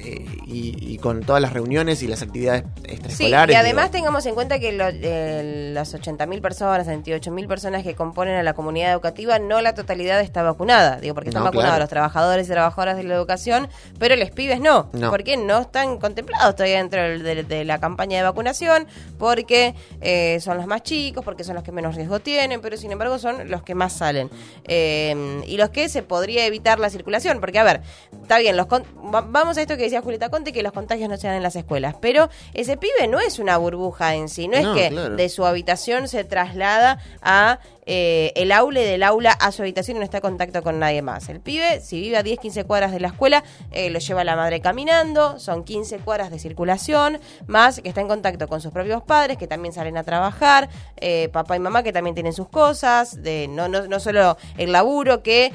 y, 0.48 0.98
con 1.00 1.22
todas 1.22 1.42
las 1.42 1.54
reuniones 1.54 2.02
y 2.04 2.08
las 2.08 2.22
actividades 2.22 2.64
extraescolares. 2.84 3.54
y 3.54 3.58
además 3.58 3.92
tengamos 3.92 4.26
en 4.26 4.34
cuenta 4.34 4.60
que 4.60 4.72
las 4.72 5.94
80.000 5.94 6.42
personas, 6.42 6.88
28.000 6.88 7.48
personas 7.48 7.84
que 7.84 7.96
componen 7.96 8.36
a 8.36 8.44
la 8.44 8.54
comunidad 8.54 8.92
educativa, 8.92 9.40
no 9.40 9.62
la 9.62 9.74
totalidad 9.74 10.20
está 10.22 10.44
vacunada. 10.44 10.98
Digo, 10.98 11.14
porque 11.14 11.30
están 11.30 11.44
vacunados 11.44 11.80
los 11.80 11.90
trabajadores 11.90 12.48
y 12.48 12.52
trabajadoras 12.52 12.98
de 12.98 13.04
la 13.04 13.16
educación, 13.16 13.68
pero 14.00 14.16
los 14.16 14.32
pibes 14.32 14.60
no, 14.60 14.90
no. 14.94 15.10
porque 15.10 15.38
no 15.38 15.62
están 15.62 15.98
contemplados 15.98 16.56
todavía 16.56 16.78
dentro 16.78 17.02
de, 17.02 17.66
la 17.66 17.80
campaña 17.80 18.18
de 18.18 18.24
vacunación, 18.24 18.88
porque 19.18 19.76
eh, 20.02 20.40
son 20.42 20.58
los 20.58 20.68
más 20.68 20.84
chicos, 20.84 21.24
porque 21.24 21.44
son 21.44 21.56
los 21.56 21.64
que 21.64 21.72
menos 21.72 21.96
riesgo 21.96 22.20
tienen, 22.20 22.62
pero 22.62 22.78
sin 22.78 22.92
embargo 22.92 23.20
son 23.20 23.50
los 23.50 23.64
que 23.64 23.76
más 23.76 23.94
salen. 23.94 24.30
Eh, 24.66 25.42
y 25.48 25.58
los 25.58 25.70
que 25.76 25.90
se 25.90 26.04
podría 26.04 26.46
evitar 26.46 26.80
la 26.80 26.90
circulación, 26.90 27.42
porque 27.42 27.60
a 27.60 27.64
ver, 27.66 27.82
está 28.22 28.40
bien, 28.40 28.56
los 28.56 28.68
vamos 29.02 29.58
a 29.58 29.62
esto 29.62 29.76
que 29.76 29.84
decía 29.84 30.02
Julieta 30.02 30.30
Conte, 30.30 30.54
que 30.54 30.64
los 30.64 30.72
contagios 30.72 31.10
no 31.10 31.18
se 31.18 31.28
dan 31.28 31.36
en 31.36 31.44
las 31.44 31.58
escuelas, 31.58 31.96
pero 32.00 32.30
ese 32.54 32.78
pibe 32.78 33.10
no 33.10 33.20
es 33.20 33.40
una 33.40 33.58
burbuja 33.58 34.16
en 34.16 34.30
sí, 34.30 34.48
no, 34.48 34.56
es 34.56 34.68
que 34.68 34.90
de 34.90 35.28
su 35.28 35.46
habitación 35.46 36.08
se 36.08 36.24
traslada 36.24 37.00
a 37.22 37.60
eh, 37.86 38.32
el 38.36 38.52
aula 38.52 38.82
del 38.82 39.04
aula 39.04 39.32
a 39.32 39.52
su 39.52 39.62
habitación 39.62 39.98
y 39.98 40.00
no 40.00 40.04
está 40.04 40.18
en 40.18 40.22
contacto 40.22 40.64
con 40.64 40.80
nadie 40.80 41.02
más. 41.02 41.30
El 41.30 41.40
pibe, 41.40 41.82
si 41.82 42.02
vive 42.02 42.18
a 42.18 42.24
10, 42.24 42.40
15 42.40 42.64
cuadras 42.66 42.92
de 42.92 43.00
la 43.00 43.10
escuela, 43.10 43.44
eh, 43.72 43.90
lo 43.90 44.00
lleva 44.00 44.24
la 44.24 44.36
madre 44.36 44.60
caminando, 44.62 45.40
son 45.40 45.64
15 45.64 46.00
cuadras 46.00 46.32
de 46.32 46.40
circulación, 46.40 47.20
más 47.48 47.82
que 47.82 47.90
está 47.90 48.02
en 48.02 48.08
contacto 48.08 48.48
con 48.48 48.62
sus 48.62 48.72
propios 48.72 49.04
padres, 49.04 49.38
que 49.38 49.48
también 49.48 49.74
salen 49.74 49.98
a 49.98 50.04
trabajar, 50.04 50.70
eh, 50.98 51.30
papá 51.32 51.56
y 51.56 51.60
mamá 51.60 51.84
que 51.84 51.94
también 51.94 52.16
tienen 52.16 52.34
sus 52.34 52.50
cosas, 52.50 53.22
de 53.22 53.48
no, 53.48 53.68
no, 53.68 53.88
no 53.88 54.00
solo 54.00 54.38
el 54.58 54.72
laburo, 54.72 55.22
que 55.22 55.54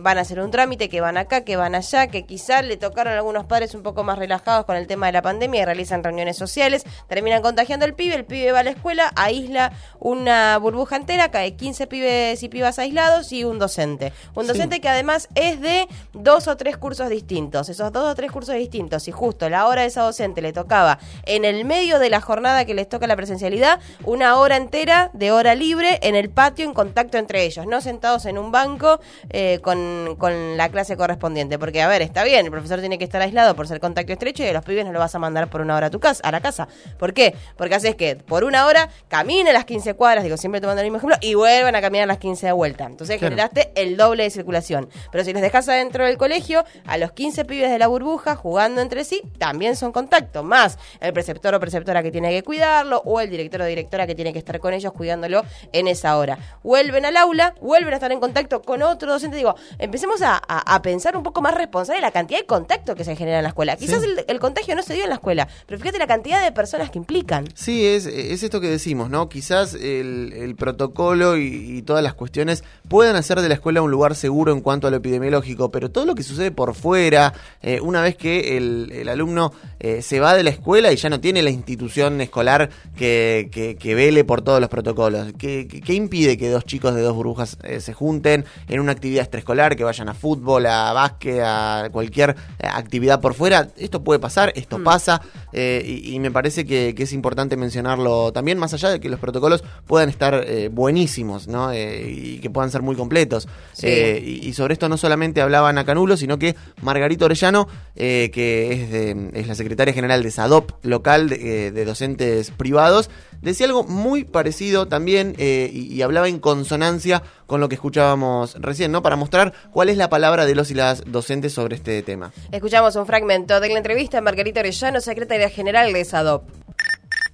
van 0.00 0.18
a 0.18 0.20
hacer 0.20 0.40
un 0.40 0.50
trámite, 0.50 0.88
que 0.88 1.00
van 1.00 1.16
acá, 1.16 1.42
que 1.42 1.56
van 1.56 1.74
allá, 1.74 2.06
que 2.06 2.24
quizás 2.24 2.64
le 2.64 2.76
tocaron 2.76 3.12
a 3.12 3.16
algunos 3.16 3.46
padres 3.46 3.74
un 3.74 3.82
poco 3.82 4.04
más 4.04 4.18
relajados 4.18 4.64
con 4.64 4.76
el 4.76 4.86
tema 4.86 5.06
de 5.06 5.12
la 5.12 5.22
pandemia 5.22 5.62
y 5.62 5.64
realizan 5.64 6.04
reuniones 6.04 6.36
sociales, 6.36 6.84
terminan 7.08 7.42
contagiando 7.42 7.84
al 7.84 7.94
pibe, 7.94 8.14
el 8.14 8.24
pibe 8.24 8.52
va 8.52 8.60
a 8.60 8.62
la 8.62 8.70
escuela, 8.70 9.12
aísla 9.16 9.72
una 10.00 10.58
burbuja 10.58 10.96
entera, 10.96 11.30
cae 11.30 11.54
15 11.54 11.86
pibes 11.86 12.42
y 12.42 12.48
pibas 12.48 12.78
aislados 12.78 13.32
y 13.32 13.44
un 13.44 13.58
docente. 13.58 14.12
Un 14.34 14.46
docente 14.46 14.80
que 14.80 14.88
además 14.88 15.28
es 15.34 15.60
de 15.60 15.88
dos 16.12 16.48
o 16.48 16.56
tres 16.56 16.76
cursos 16.76 17.08
distintos. 17.10 17.68
Esos 17.68 17.92
dos 17.92 18.10
o 18.10 18.14
tres 18.14 18.30
cursos 18.30 18.54
distintos, 18.54 19.08
y 19.08 19.12
justo 19.12 19.48
la 19.48 19.66
hora 19.66 19.82
de 19.82 19.88
esa 19.88 20.02
docente 20.02 20.42
le 20.42 20.52
tocaba 20.52 20.98
en 21.24 21.44
el 21.44 21.64
medio 21.64 21.98
de 21.98 22.10
la 22.10 22.20
jornada 22.20 22.64
que 22.64 22.74
les 22.74 22.88
toca 22.88 23.06
la 23.06 23.16
presencialidad, 23.16 23.80
una 24.04 24.36
hora 24.38 24.56
entera 24.56 25.10
de 25.12 25.32
hora 25.32 25.54
libre 25.54 25.98
en 26.02 26.14
el 26.14 26.30
patio 26.30 26.64
en 26.64 26.74
contacto 26.74 27.18
entre 27.18 27.44
ellos, 27.44 27.66
no 27.66 27.80
sentados 27.80 28.26
en 28.26 28.38
un 28.38 28.52
banco 28.52 29.00
eh, 29.30 29.58
con, 29.62 30.16
con 30.18 30.56
la 30.56 30.68
clase 30.68 30.96
correspondiente. 30.96 31.58
Porque, 31.58 31.82
a 31.82 31.88
ver, 31.88 32.02
está 32.02 32.24
bien, 32.24 32.46
el 32.46 32.52
profesor 32.52 32.80
tiene 32.80 32.98
que 32.98 33.04
estar 33.04 33.20
aislado 33.20 33.54
por 33.54 33.66
ser 33.68 33.80
contacto 33.80 34.12
estrecho 34.12 34.42
y 34.42 34.46
a 34.46 34.52
los 34.52 34.64
pibes 34.64 34.84
no 34.84 34.92
lo 34.92 34.98
vas 34.98 35.14
a 35.14 35.18
mandar 35.18 35.48
por 35.48 35.60
una 35.60 35.76
hora 35.76 35.86
a 35.88 35.90
tu 35.90 36.00
casa, 36.00 36.22
a 36.24 36.30
la 36.30 36.40
casa. 36.40 36.68
¿Por 36.98 37.12
qué? 37.12 37.34
Porque 37.56 37.74
haces 37.74 37.96
que 37.96 38.16
por 38.16 38.44
una 38.44 38.66
hora 38.66 38.88
camine 39.08 39.52
las 39.52 39.64
15 39.64 39.87
cuadras, 39.94 40.24
digo, 40.24 40.36
siempre 40.36 40.60
tomando 40.60 40.80
el 40.82 40.86
mismo 40.86 40.98
ejemplo, 40.98 41.16
y 41.20 41.34
vuelvan 41.34 41.74
a 41.74 41.80
caminar 41.80 42.08
las 42.08 42.18
15 42.18 42.46
de 42.46 42.52
vuelta. 42.52 42.84
Entonces 42.84 43.20
generaste 43.20 43.72
el 43.74 43.96
doble 43.96 44.24
de 44.24 44.30
circulación. 44.30 44.88
Pero 45.10 45.24
si 45.24 45.32
les 45.32 45.42
dejas 45.42 45.68
adentro 45.68 46.04
del 46.04 46.16
colegio, 46.16 46.64
a 46.86 46.98
los 46.98 47.12
15 47.12 47.44
pibes 47.44 47.70
de 47.70 47.78
la 47.78 47.86
burbuja 47.86 48.36
jugando 48.36 48.80
entre 48.80 49.04
sí, 49.04 49.22
también 49.38 49.76
son 49.76 49.92
contacto. 49.92 50.42
Más 50.42 50.78
el 51.00 51.12
preceptor 51.12 51.54
o 51.54 51.60
preceptora 51.60 52.02
que 52.02 52.10
tiene 52.10 52.30
que 52.30 52.42
cuidarlo, 52.42 53.02
o 53.04 53.20
el 53.20 53.30
director 53.30 53.62
o 53.62 53.66
directora 53.66 54.06
que 54.06 54.14
tiene 54.14 54.32
que 54.32 54.38
estar 54.38 54.58
con 54.60 54.74
ellos 54.74 54.92
cuidándolo 54.92 55.44
en 55.72 55.88
esa 55.88 56.16
hora. 56.16 56.38
Vuelven 56.62 57.04
al 57.04 57.16
aula, 57.16 57.54
vuelven 57.60 57.92
a 57.94 57.96
estar 57.96 58.12
en 58.12 58.20
contacto 58.20 58.62
con 58.62 58.82
otro 58.82 59.12
docente. 59.12 59.36
Digo, 59.36 59.54
empecemos 59.78 60.20
a, 60.22 60.42
pensar 60.82 61.16
un 61.16 61.22
poco 61.22 61.42
más 61.42 61.54
responsable 61.54 62.00
la 62.00 62.12
cantidad 62.12 62.38
de 62.38 62.46
contacto 62.46 62.94
que 62.94 63.04
se 63.04 63.16
genera 63.16 63.38
en 63.38 63.42
la 63.42 63.48
escuela. 63.50 63.76
Quizás 63.76 64.02
el, 64.26 64.38
contagio 64.38 64.76
no 64.76 64.82
se 64.82 64.94
dio 64.94 65.04
en 65.04 65.10
la 65.10 65.16
escuela, 65.16 65.48
pero 65.66 65.78
fíjate 65.80 65.98
la 65.98 66.06
cantidad 66.06 66.42
de 66.42 66.52
personas 66.52 66.90
que 66.90 66.98
implican. 66.98 67.48
Sí, 67.54 67.84
es, 67.86 68.06
es 68.06 68.42
esto 68.42 68.60
que 68.60 68.68
decimos, 68.68 69.10
¿no? 69.10 69.28
Quizás 69.28 69.74
el, 69.80 70.32
el 70.34 70.56
protocolo 70.56 71.36
y, 71.36 71.82
todas 71.82 72.02
las 72.02 72.14
cuestiones 72.14 72.64
puedan 72.88 73.16
hacer 73.16 73.40
de 73.40 73.48
la 73.48 73.54
escuela 73.54 73.80
un 73.80 73.90
lugar 73.90 74.14
seguro 74.14 74.52
en 74.52 74.60
cuanto 74.60 74.86
a 74.86 74.90
lo 74.90 74.96
epidemiológico, 74.96 75.70
pero 75.70 75.90
todo 75.90 76.04
lo 76.04 76.14
que 76.14 76.22
sucede 76.22 76.50
por 76.50 76.74
fuera, 76.74 77.32
eh, 77.62 77.80
una 77.80 78.02
vez 78.02 78.16
que 78.16 78.56
el, 78.56 79.08
alumno 79.08 79.52
eh, 79.80 80.02
se 80.02 80.20
va 80.20 80.34
de 80.34 80.42
la 80.42 80.50
escuela 80.50 80.92
y 80.92 80.96
ya 80.96 81.08
no 81.08 81.20
tiene 81.20 81.40
la 81.40 81.50
institución 81.50 82.20
escolar 82.20 82.68
que, 82.96 83.48
que, 83.80 83.94
vele 83.94 84.24
por 84.24 84.42
todos 84.42 84.60
los 84.60 84.68
protocolos, 84.68 85.32
¿qué, 85.38 85.66
impide 85.88 86.36
que 86.36 86.50
dos 86.50 86.64
chicos 86.64 86.94
de 86.94 87.00
dos 87.00 87.14
burbujas 87.14 87.56
eh, 87.62 87.80
se 87.80 87.94
junten 87.94 88.44
en 88.68 88.80
una 88.80 88.92
actividad 88.92 89.22
extraescolar, 89.22 89.76
que 89.76 89.84
vayan 89.84 90.08
a 90.08 90.14
fútbol, 90.14 90.66
a 90.66 90.92
básquet, 90.92 91.40
a 91.42 91.88
cualquier 91.90 92.36
actividad 92.58 93.20
por 93.20 93.34
fuera? 93.34 93.68
Esto 93.76 94.02
puede 94.02 94.20
pasar, 94.20 94.52
esto 94.56 94.78
mm. 94.78 94.84
pasa, 94.84 95.22
y, 95.52 96.18
me 96.20 96.30
parece 96.30 96.64
que, 96.64 96.94
que, 96.94 97.04
es 97.04 97.12
importante 97.12 97.56
mencionarlo 97.56 98.32
también, 98.32 98.58
más 98.58 98.74
allá 98.74 98.90
de 98.90 99.00
que 99.00 99.08
los 99.08 99.20
protocolos 99.20 99.64
puedan 99.86 100.08
estar 100.08 100.44
buenísimos, 100.70 101.48
¿no? 101.48 101.72
Eh, 101.72 102.10
y 102.10 102.38
que 102.38 102.50
puedan 102.50 102.70
ser 102.70 102.82
muy 102.82 102.96
completos. 102.96 103.48
Eh, 103.82 104.40
y, 104.42 104.52
sobre 104.52 104.72
esto 104.72 104.88
no 104.88 104.96
solamente 104.96 105.40
hablaba 105.40 105.68
Ana 105.68 105.84
Canulo, 105.84 106.16
sino 106.16 106.38
que 106.38 106.56
Margarito 106.82 107.24
Orellano, 107.24 107.68
eh, 107.96 108.30
que 108.32 108.72
es, 108.72 108.90
de, 108.90 109.30
es, 109.34 109.46
la 109.46 109.54
secretaria 109.54 109.94
general 109.94 110.22
de 110.22 110.30
SADOP 110.30 110.84
local 110.84 111.28
de, 111.28 111.84
docentes 111.84 112.50
privados, 112.50 113.10
decía 113.40 113.66
algo 113.66 113.84
muy 113.84 114.24
parecido 114.24 114.88
también 114.88 115.34
y, 115.38 116.02
hablaba 116.02 116.28
en 116.28 116.38
consonancia 116.38 117.22
con 117.48 117.60
lo 117.60 117.68
que 117.68 117.74
escuchábamos 117.74 118.54
recién, 118.60 118.92
¿no? 118.92 119.02
Para 119.02 119.16
mostrar 119.16 119.52
cuál 119.72 119.88
es 119.88 119.96
la 119.96 120.08
palabra 120.08 120.46
de 120.46 120.54
los 120.54 120.70
y 120.70 120.74
las 120.74 121.02
docentes 121.10 121.52
sobre 121.54 121.74
este 121.74 122.00
tema. 122.04 122.30
Escuchamos 122.52 122.94
un 122.94 123.06
fragmento 123.06 123.58
de 123.58 123.70
la 123.70 123.78
entrevista 123.78 124.18
a 124.18 124.20
Margarito 124.20 124.60
Orellano, 124.60 125.00
secretaria 125.00 125.48
general 125.48 125.92
de 125.92 126.04
SADOP. 126.04 126.44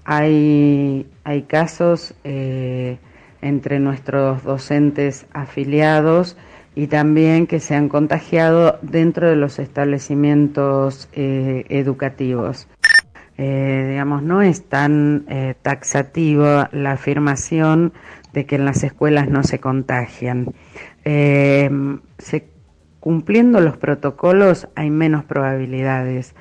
Hay, 0.06 1.06
hay 1.24 1.42
casos 1.42 2.14
entre 2.24 3.78
nuestros 3.80 4.42
docentes 4.44 5.26
afiliados 5.32 6.36
y 6.74 6.86
también 6.86 7.46
que 7.46 7.60
se 7.60 7.74
han 7.74 7.88
contagiado 7.88 8.78
dentro 8.82 9.28
de 9.28 9.36
los 9.36 9.58
establecimientos 9.58 11.08
eh, 11.12 11.64
educativos. 11.68 12.68
Eh, 13.36 13.88
digamos, 13.90 14.22
no 14.22 14.42
es 14.42 14.68
tan 14.68 15.24
eh, 15.28 15.54
taxativa 15.60 16.68
la 16.72 16.92
afirmación 16.92 17.92
de 18.34 18.44
que 18.44 18.56
en 18.56 18.66
las 18.66 18.84
escuelas 18.84 19.30
no 19.30 19.42
se 19.42 19.60
contagian. 19.60 20.52
cumpliendo 23.00 23.60
los 23.60 23.76
protocolos 23.76 24.68
hay 24.74 24.90
menos 24.90 25.24
probabilidades, 25.24 26.34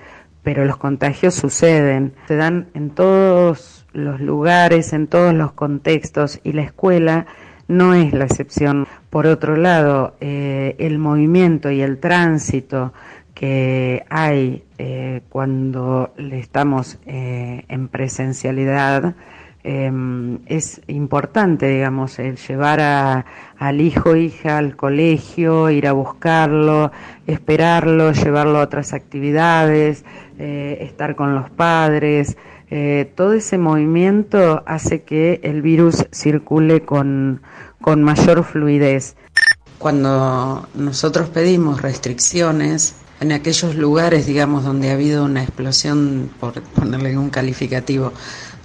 pero 0.44 0.66
los 0.66 0.78
contagios 0.78 1.36
suceden, 1.36 2.14
se 2.28 2.36
dan 2.36 2.68
en 2.74 2.90
todos 2.90 3.86
los 3.94 4.20
lugares, 4.20 4.92
en 4.94 5.08
todos 5.08 5.34
los 5.34 5.54
contextos 5.54 6.40
y 6.44 6.54
la 6.54 6.64
escuela 6.64 7.26
no 7.68 7.94
es 7.94 8.14
la 8.14 8.26
excepción. 8.26 8.88
Por 9.10 9.28
otro 9.28 9.56
lado, 9.56 10.16
eh, 10.20 10.76
el 10.80 11.00
movimiento 11.00 11.72
y 11.72 11.82
el 11.82 12.00
tránsito 12.00 12.94
que 13.34 14.06
hay 14.10 14.64
eh, 14.78 15.22
cuando 15.30 16.14
estamos 16.18 17.00
eh, 17.06 17.66
en 17.68 17.88
presencialidad 17.88 19.16
em, 19.64 20.40
es 20.46 20.82
importante, 20.88 21.68
digamos, 21.68 22.20
el 22.20 22.38
llevar 22.38 22.80
a, 22.82 23.26
al 23.58 23.82
hijo 23.82 24.12
o 24.12 24.16
hija 24.16 24.58
al 24.58 24.76
colegio, 24.76 25.70
ir 25.70 25.88
a 25.88 25.94
buscarlo, 25.94 26.92
esperarlo, 27.28 28.12
llevarlo 28.12 28.60
a 28.60 28.64
otras 28.64 28.94
actividades, 28.94 30.06
estar 30.38 31.16
con 31.16 31.36
los 31.36 31.50
padres. 31.50 32.36
todo 33.16 33.34
ese 33.34 33.58
movimiento 33.58 34.64
hace 34.66 35.04
que 35.04 35.40
el 35.44 35.62
virus 35.62 36.08
circule 36.12 36.82
con, 36.82 37.42
con 37.82 38.02
mayor 38.02 38.44
fluidez. 38.44 39.16
Cuando 39.78 40.68
nosotros 40.74 41.30
pedimos 41.30 41.82
restricciones, 41.82 42.96
en 43.24 43.32
aquellos 43.32 43.76
lugares, 43.76 44.26
digamos, 44.26 44.64
donde 44.64 44.90
ha 44.90 44.94
habido 44.94 45.24
una 45.24 45.44
explosión, 45.44 46.30
por 46.40 46.62
ponerle 46.62 47.18
un 47.18 47.30
calificativo, 47.30 48.12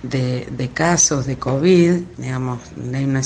de, 0.03 0.71
casos 0.73 1.27
de 1.27 1.39
COVID, 1.39 1.93
digamos, 2.19 2.61
hay 2.95 3.05
una, 3.05 3.23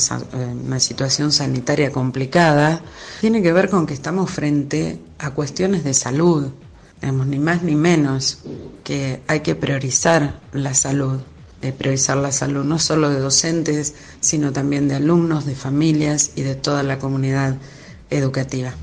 una, 0.64 0.80
situación 0.80 1.32
sanitaria 1.32 1.90
complicada, 1.90 2.80
tiene 3.20 3.42
que 3.42 3.52
ver 3.52 3.68
con 3.68 3.86
que 3.86 3.94
estamos 3.94 4.30
frente 4.30 4.98
a 5.18 5.30
cuestiones 5.30 5.84
de 5.84 5.94
salud, 5.94 6.50
digamos, 7.00 7.26
ni 7.26 7.38
más 7.38 7.62
ni 7.62 7.74
menos, 7.74 8.38
que 8.84 9.22
hay 9.26 9.40
que 9.40 9.54
priorizar 9.54 10.40
la 10.52 10.74
salud 10.74 11.20
priorizar 11.70 12.16
la 12.16 12.32
salud 12.32 12.64
no 12.64 12.80
solo 12.80 13.08
de 13.08 13.20
docentes, 13.20 13.94
sino 14.18 14.52
también 14.52 14.88
de 14.88 14.96
alumnos, 14.96 15.46
de 15.46 15.54
familias 15.54 16.32
y 16.34 16.42
de 16.42 16.56
toda 16.56 16.82
la 16.82 16.98
comunidad 16.98 17.56
educativa. 18.10 18.74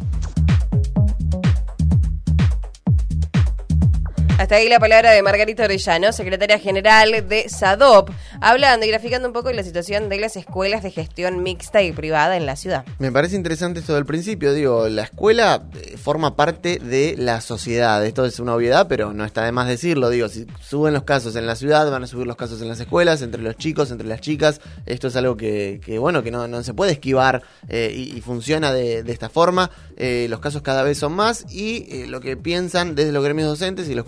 Hasta 4.49 4.61
ahí 4.61 4.67
la 4.67 4.79
palabra 4.79 5.11
de 5.11 5.21
Margarita 5.21 5.65
Orellano, 5.65 6.11
secretaria 6.11 6.57
general 6.57 7.27
de 7.29 7.47
SADOP, 7.47 8.09
hablando 8.41 8.83
y 8.83 8.89
graficando 8.89 9.27
un 9.27 9.33
poco 9.35 9.51
la 9.51 9.61
situación 9.61 10.09
de 10.09 10.17
las 10.17 10.35
escuelas 10.37 10.81
de 10.81 10.89
gestión 10.89 11.43
mixta 11.43 11.83
y 11.83 11.91
privada 11.91 12.35
en 12.35 12.47
la 12.47 12.55
ciudad. 12.55 12.83
Me 12.97 13.11
parece 13.11 13.35
interesante 13.35 13.79
esto 13.79 13.93
del 13.93 14.07
principio, 14.07 14.51
digo, 14.51 14.89
la 14.89 15.03
escuela 15.03 15.67
eh, 15.75 15.97
forma 15.97 16.35
parte 16.35 16.79
de 16.79 17.13
la 17.15 17.41
sociedad, 17.41 18.03
esto 18.03 18.25
es 18.25 18.39
una 18.39 18.55
obviedad, 18.55 18.87
pero 18.87 19.13
no 19.13 19.23
está 19.23 19.45
de 19.45 19.51
más 19.51 19.67
decirlo, 19.67 20.09
digo, 20.09 20.27
si 20.29 20.47
suben 20.67 20.95
los 20.95 21.03
casos 21.03 21.35
en 21.35 21.45
la 21.45 21.55
ciudad, 21.55 21.91
van 21.91 22.05
a 22.05 22.07
subir 22.07 22.25
los 22.25 22.35
casos 22.35 22.59
en 22.63 22.69
las 22.69 22.79
escuelas, 22.79 23.21
entre 23.21 23.43
los 23.43 23.55
chicos, 23.55 23.91
entre 23.91 24.07
las 24.07 24.19
chicas, 24.19 24.61
esto 24.87 25.09
es 25.09 25.15
algo 25.15 25.37
que, 25.37 25.79
bueno, 25.99 26.23
que 26.23 26.31
no, 26.31 26.63
se 26.63 26.73
puede 26.73 26.93
esquivar 26.93 27.43
eh, 27.67 27.93
y, 27.95 28.19
funciona 28.21 28.73
de, 28.73 29.03
esta 29.11 29.29
forma, 29.29 29.69
eh, 29.95 30.25
los 30.27 30.39
casos 30.39 30.63
cada 30.63 30.81
vez 30.81 30.97
son 30.97 31.13
más 31.13 31.45
y 31.53 32.07
lo 32.07 32.19
que 32.19 32.35
piensan 32.35 32.95
desde 32.95 33.11
los 33.11 33.23
gremios 33.23 33.47
docentes, 33.47 33.87
y 33.89 33.93
lo 33.93 34.01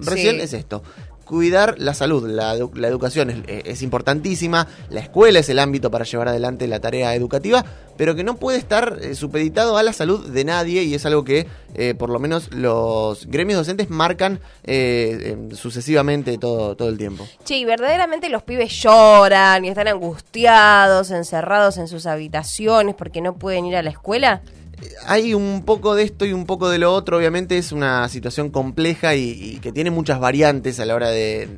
recién, 0.00 0.40
es 0.40 0.52
esto. 0.52 0.82
Cuidar 1.24 1.76
la 1.78 1.94
salud, 1.94 2.28
la, 2.28 2.54
educación 2.54 3.44
es, 3.46 3.80
importantísima, 3.80 4.68
la 4.90 5.00
escuela 5.00 5.38
es 5.38 5.48
el 5.48 5.58
ámbito 5.58 5.90
para 5.90 6.04
llevar 6.04 6.28
adelante 6.28 6.68
la 6.68 6.80
tarea 6.80 7.14
educativa, 7.14 7.64
pero 7.96 8.14
que 8.14 8.24
no 8.24 8.36
puede 8.36 8.58
estar 8.58 8.98
eh, 9.00 9.14
supeditado 9.14 9.78
a 9.78 9.82
la 9.82 9.94
salud 9.94 10.28
de 10.28 10.44
nadie 10.44 10.82
y 10.82 10.92
es 10.92 11.06
algo 11.06 11.24
que 11.24 11.46
eh, 11.74 11.94
por 11.94 12.10
lo 12.10 12.18
menos 12.18 12.52
los 12.52 13.26
gremios 13.26 13.56
docentes 13.56 13.88
marcan 13.88 14.38
eh, 14.64 15.48
sucesivamente 15.54 16.36
todo, 16.36 16.76
todo 16.76 16.90
el 16.90 16.98
tiempo. 16.98 17.26
Sí, 17.44 17.64
verdaderamente 17.64 18.28
los 18.28 18.42
pibes 18.42 18.72
lloran 18.82 19.64
y 19.64 19.68
están 19.68 19.88
angustiados, 19.88 21.10
encerrados 21.10 21.78
en 21.78 21.88
sus 21.88 22.04
habitaciones 22.04 22.94
porque 22.94 23.22
no 23.22 23.36
pueden 23.36 23.64
ir 23.64 23.76
a 23.76 23.82
la 23.82 23.90
escuela 23.90 24.42
hay 25.06 25.34
un 25.34 25.62
poco 25.64 25.94
de 25.94 26.04
esto 26.04 26.24
y 26.24 26.32
un 26.32 26.46
poco 26.46 26.68
de 26.68 26.78
lo 26.78 26.92
otro. 26.92 27.18
Obviamente 27.18 27.58
es 27.58 27.72
una 27.72 28.08
situación 28.08 28.50
compleja 28.50 29.14
y, 29.14 29.58
que 29.62 29.72
tiene 29.72 29.90
muchas 29.90 30.20
variantes 30.20 30.80
a 30.80 30.84
la 30.84 30.94
hora 30.94 31.10
de, 31.10 31.48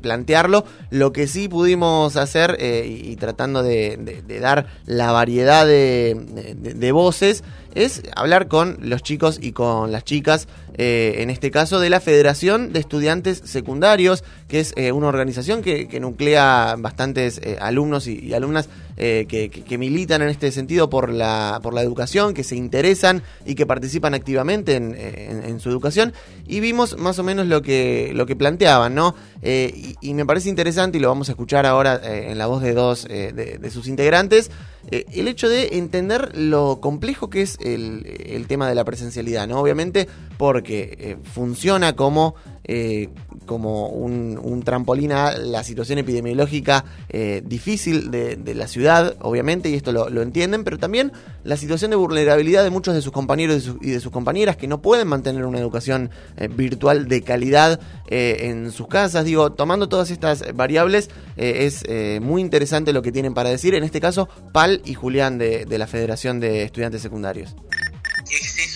plantearlo. 0.00 0.64
Lo 0.90 1.12
que 1.12 1.26
sí 1.26 1.48
pudimos 1.48 2.16
hacer 2.16 2.56
eh, 2.60 2.86
y, 2.86 3.16
tratando 3.16 3.62
de, 3.62 4.22
dar 4.40 4.66
la 4.86 5.12
variedad 5.12 5.66
de, 5.66 6.90
voces 6.92 7.44
es 7.76 8.02
hablar 8.16 8.48
con 8.48 8.78
los 8.80 9.02
chicos 9.02 9.38
y 9.40 9.52
con 9.52 9.92
las 9.92 10.02
chicas, 10.02 10.48
eh, 10.78 11.16
en 11.18 11.30
este 11.30 11.50
caso 11.50 11.78
de 11.78 11.90
la 11.90 12.00
Federación 12.00 12.72
de 12.72 12.80
Estudiantes 12.80 13.42
Secundarios, 13.44 14.24
que 14.48 14.60
es 14.60 14.72
eh, 14.76 14.92
una 14.92 15.08
organización 15.08 15.62
que, 15.62 15.86
nuclea 16.00 16.76
bastantes 16.78 17.40
alumnos 17.60 18.06
y 18.06 18.32
alumnas 18.32 18.68
eh, 18.98 19.26
que, 19.28 19.76
militan 19.76 20.22
en 20.22 20.30
este 20.30 20.50
sentido 20.50 20.88
por 20.88 21.10
la, 21.10 21.60
por 21.62 21.74
la 21.74 21.82
educación, 21.82 22.32
que 22.32 22.42
se 22.42 22.56
interesan 22.56 23.22
y 23.44 23.54
que 23.54 23.66
participan 23.66 24.14
activamente 24.14 24.74
en, 24.76 25.60
su 25.60 25.68
educación. 25.68 26.14
Y 26.46 26.60
vimos 26.60 26.96
más 26.96 27.18
o 27.18 27.22
menos 27.22 27.46
lo 27.46 27.60
que, 27.60 28.12
lo 28.14 28.24
que 28.24 28.36
planteaban, 28.36 28.94
¿no? 28.94 29.14
Eh, 29.42 29.94
y, 30.00 30.14
me 30.14 30.24
parece 30.24 30.48
interesante, 30.48 30.96
y 30.96 31.02
lo 31.02 31.08
vamos 31.08 31.28
a 31.28 31.32
escuchar 31.32 31.66
ahora 31.66 32.00
eh, 32.02 32.28
en 32.30 32.38
la 32.38 32.46
voz 32.46 32.62
de 32.62 32.72
dos 32.72 33.06
de, 33.06 33.70
sus 33.70 33.86
integrantes, 33.86 34.50
el 34.90 35.28
hecho 35.28 35.48
de 35.48 35.78
entender 35.78 36.36
lo 36.36 36.80
complejo 36.80 37.30
que 37.30 37.42
es 37.42 37.58
el, 37.60 38.46
tema 38.48 38.68
de 38.68 38.74
la 38.74 38.84
presencialidad, 38.84 39.48
¿no? 39.48 39.60
Obviamente 39.60 40.06
porque 40.38 41.16
funciona 41.24 41.96
como 41.96 42.34
eh, 42.64 43.08
como 43.46 43.88
un, 43.88 44.62
trampolín 44.64 45.12
a 45.12 45.36
la 45.36 45.62
situación 45.62 45.98
epidemiológica 45.98 46.84
eh, 47.08 47.42
difícil 47.44 48.10
de, 48.10 48.54
la 48.54 48.66
ciudad, 48.66 49.16
obviamente, 49.20 49.68
y 49.70 49.74
esto 49.74 49.92
lo, 49.92 50.22
entienden, 50.22 50.64
pero 50.64 50.78
también 50.78 51.12
la 51.44 51.56
situación 51.56 51.90
de 51.90 51.96
vulnerabilidad 51.96 52.64
de 52.64 52.70
muchos 52.70 52.94
de 52.94 53.02
sus 53.02 53.12
compañeros 53.12 53.70
y 53.80 53.90
de 53.90 54.00
sus, 54.00 54.12
compañeras 54.12 54.56
que 54.56 54.66
no 54.66 54.82
pueden 54.82 55.08
mantener 55.08 55.44
una 55.44 55.58
educación 55.58 56.10
eh, 56.36 56.48
virtual 56.48 57.06
de 57.08 57.22
calidad 57.22 57.80
en 58.08 58.70
sus 58.70 58.86
casas. 58.86 59.24
Digo, 59.24 59.52
tomando 59.52 59.88
todas 59.88 60.10
estas 60.10 60.54
variables, 60.54 61.10
es 61.36 61.84
muy 62.20 62.40
interesante 62.40 62.92
lo 62.92 63.02
que 63.02 63.12
tienen 63.12 63.34
para 63.34 63.50
decir, 63.50 63.74
en 63.74 63.84
este 63.84 64.00
caso, 64.00 64.28
Pal 64.52 64.80
y 64.84 64.94
Julián 64.94 65.38
de 65.38 65.78
la 65.78 65.86
Federación 65.86 66.40
de 66.40 66.62
Estudiantes 66.62 67.02
Secundarios 67.02 67.54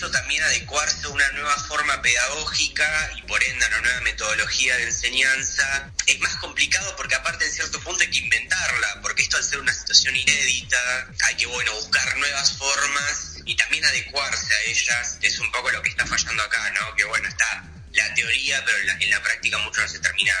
también 0.09 0.41
adecuarse 0.43 1.05
a 1.05 1.09
una 1.09 1.29
nueva 1.33 1.55
forma 1.57 2.01
pedagógica 2.01 3.11
y 3.17 3.21
por 3.23 3.43
ende 3.43 3.65
a 3.65 3.67
una 3.67 3.81
nueva 3.81 4.01
metodología 4.01 4.75
de 4.77 4.83
enseñanza. 4.83 5.91
Es 6.07 6.19
más 6.19 6.35
complicado 6.37 6.95
porque 6.95 7.15
aparte 7.15 7.45
en 7.45 7.51
cierto 7.51 7.79
punto 7.81 8.01
hay 8.03 8.09
que 8.09 8.19
inventarla, 8.19 9.01
porque 9.01 9.21
esto 9.21 9.37
al 9.37 9.43
ser 9.43 9.59
una 9.59 9.73
situación 9.73 10.15
inédita, 10.15 11.07
hay 11.25 11.35
que 11.35 11.45
bueno 11.45 11.73
buscar 11.75 12.17
nuevas 12.17 12.57
formas 12.57 13.37
y 13.45 13.55
también 13.55 13.85
adecuarse 13.85 14.53
a 14.53 14.69
ellas, 14.69 15.17
es 15.21 15.39
un 15.39 15.51
poco 15.51 15.69
lo 15.71 15.81
que 15.81 15.89
está 15.89 16.05
fallando 16.05 16.43
acá, 16.43 16.71
¿no? 16.71 16.95
Que 16.95 17.03
bueno, 17.05 17.27
está 17.27 17.63
la 17.93 18.13
teoría, 18.13 18.63
pero 18.65 18.77
en 18.77 19.09
la, 19.09 19.21
práctica 19.21 19.57
mucho 19.59 19.81
no 19.81 19.87
se 19.87 19.99
termina 19.99 20.33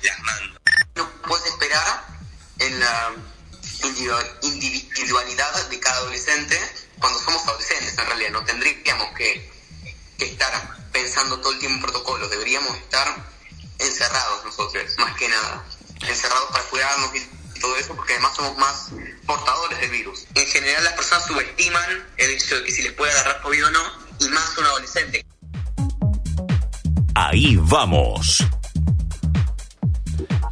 plasmando. 0.00 0.60
Puedes 1.26 1.46
esperar 1.46 2.04
en 2.60 2.80
la 2.80 3.12
individualidad 4.42 5.68
de 5.68 5.80
cada 5.80 5.96
adolescente 5.98 6.58
cuando 6.98 7.18
somos 7.20 7.42
adolescentes 7.46 7.98
en 7.98 8.06
realidad, 8.06 8.30
no 8.30 8.44
tendríamos 8.44 9.08
que, 9.16 9.52
estar 10.18 10.76
pensando 10.92 11.38
todo 11.40 11.52
el 11.52 11.58
tiempo 11.58 11.76
en 11.76 11.82
protocolos, 11.82 12.30
deberíamos 12.30 12.74
estar 12.78 13.06
encerrados 13.78 14.44
nosotros, 14.44 14.84
más 14.98 15.14
que 15.16 15.28
nada, 15.28 15.64
encerrados 16.00 16.50
para 16.50 16.64
cuidarnos 16.64 17.10
y 17.14 17.60
todo 17.60 17.76
eso, 17.76 17.94
porque 17.94 18.14
además 18.14 18.36
somos 18.36 18.56
más 18.56 18.88
portadores 19.26 19.80
del 19.80 19.90
virus. 19.90 20.24
En 20.34 20.46
general 20.46 20.84
las 20.84 20.94
personas 20.94 21.26
subestiman 21.26 22.06
el 22.16 22.30
hecho 22.30 22.56
de 22.56 22.64
que 22.64 22.72
si 22.72 22.82
les 22.82 22.92
puede 22.92 23.12
agarrar 23.12 23.42
COVID 23.42 23.66
o 23.66 23.70
no, 23.70 23.82
y 24.20 24.28
más 24.28 24.56
un 24.56 24.64
adolescente. 24.64 25.26
Ahí 27.14 27.56
vamos. 27.56 28.44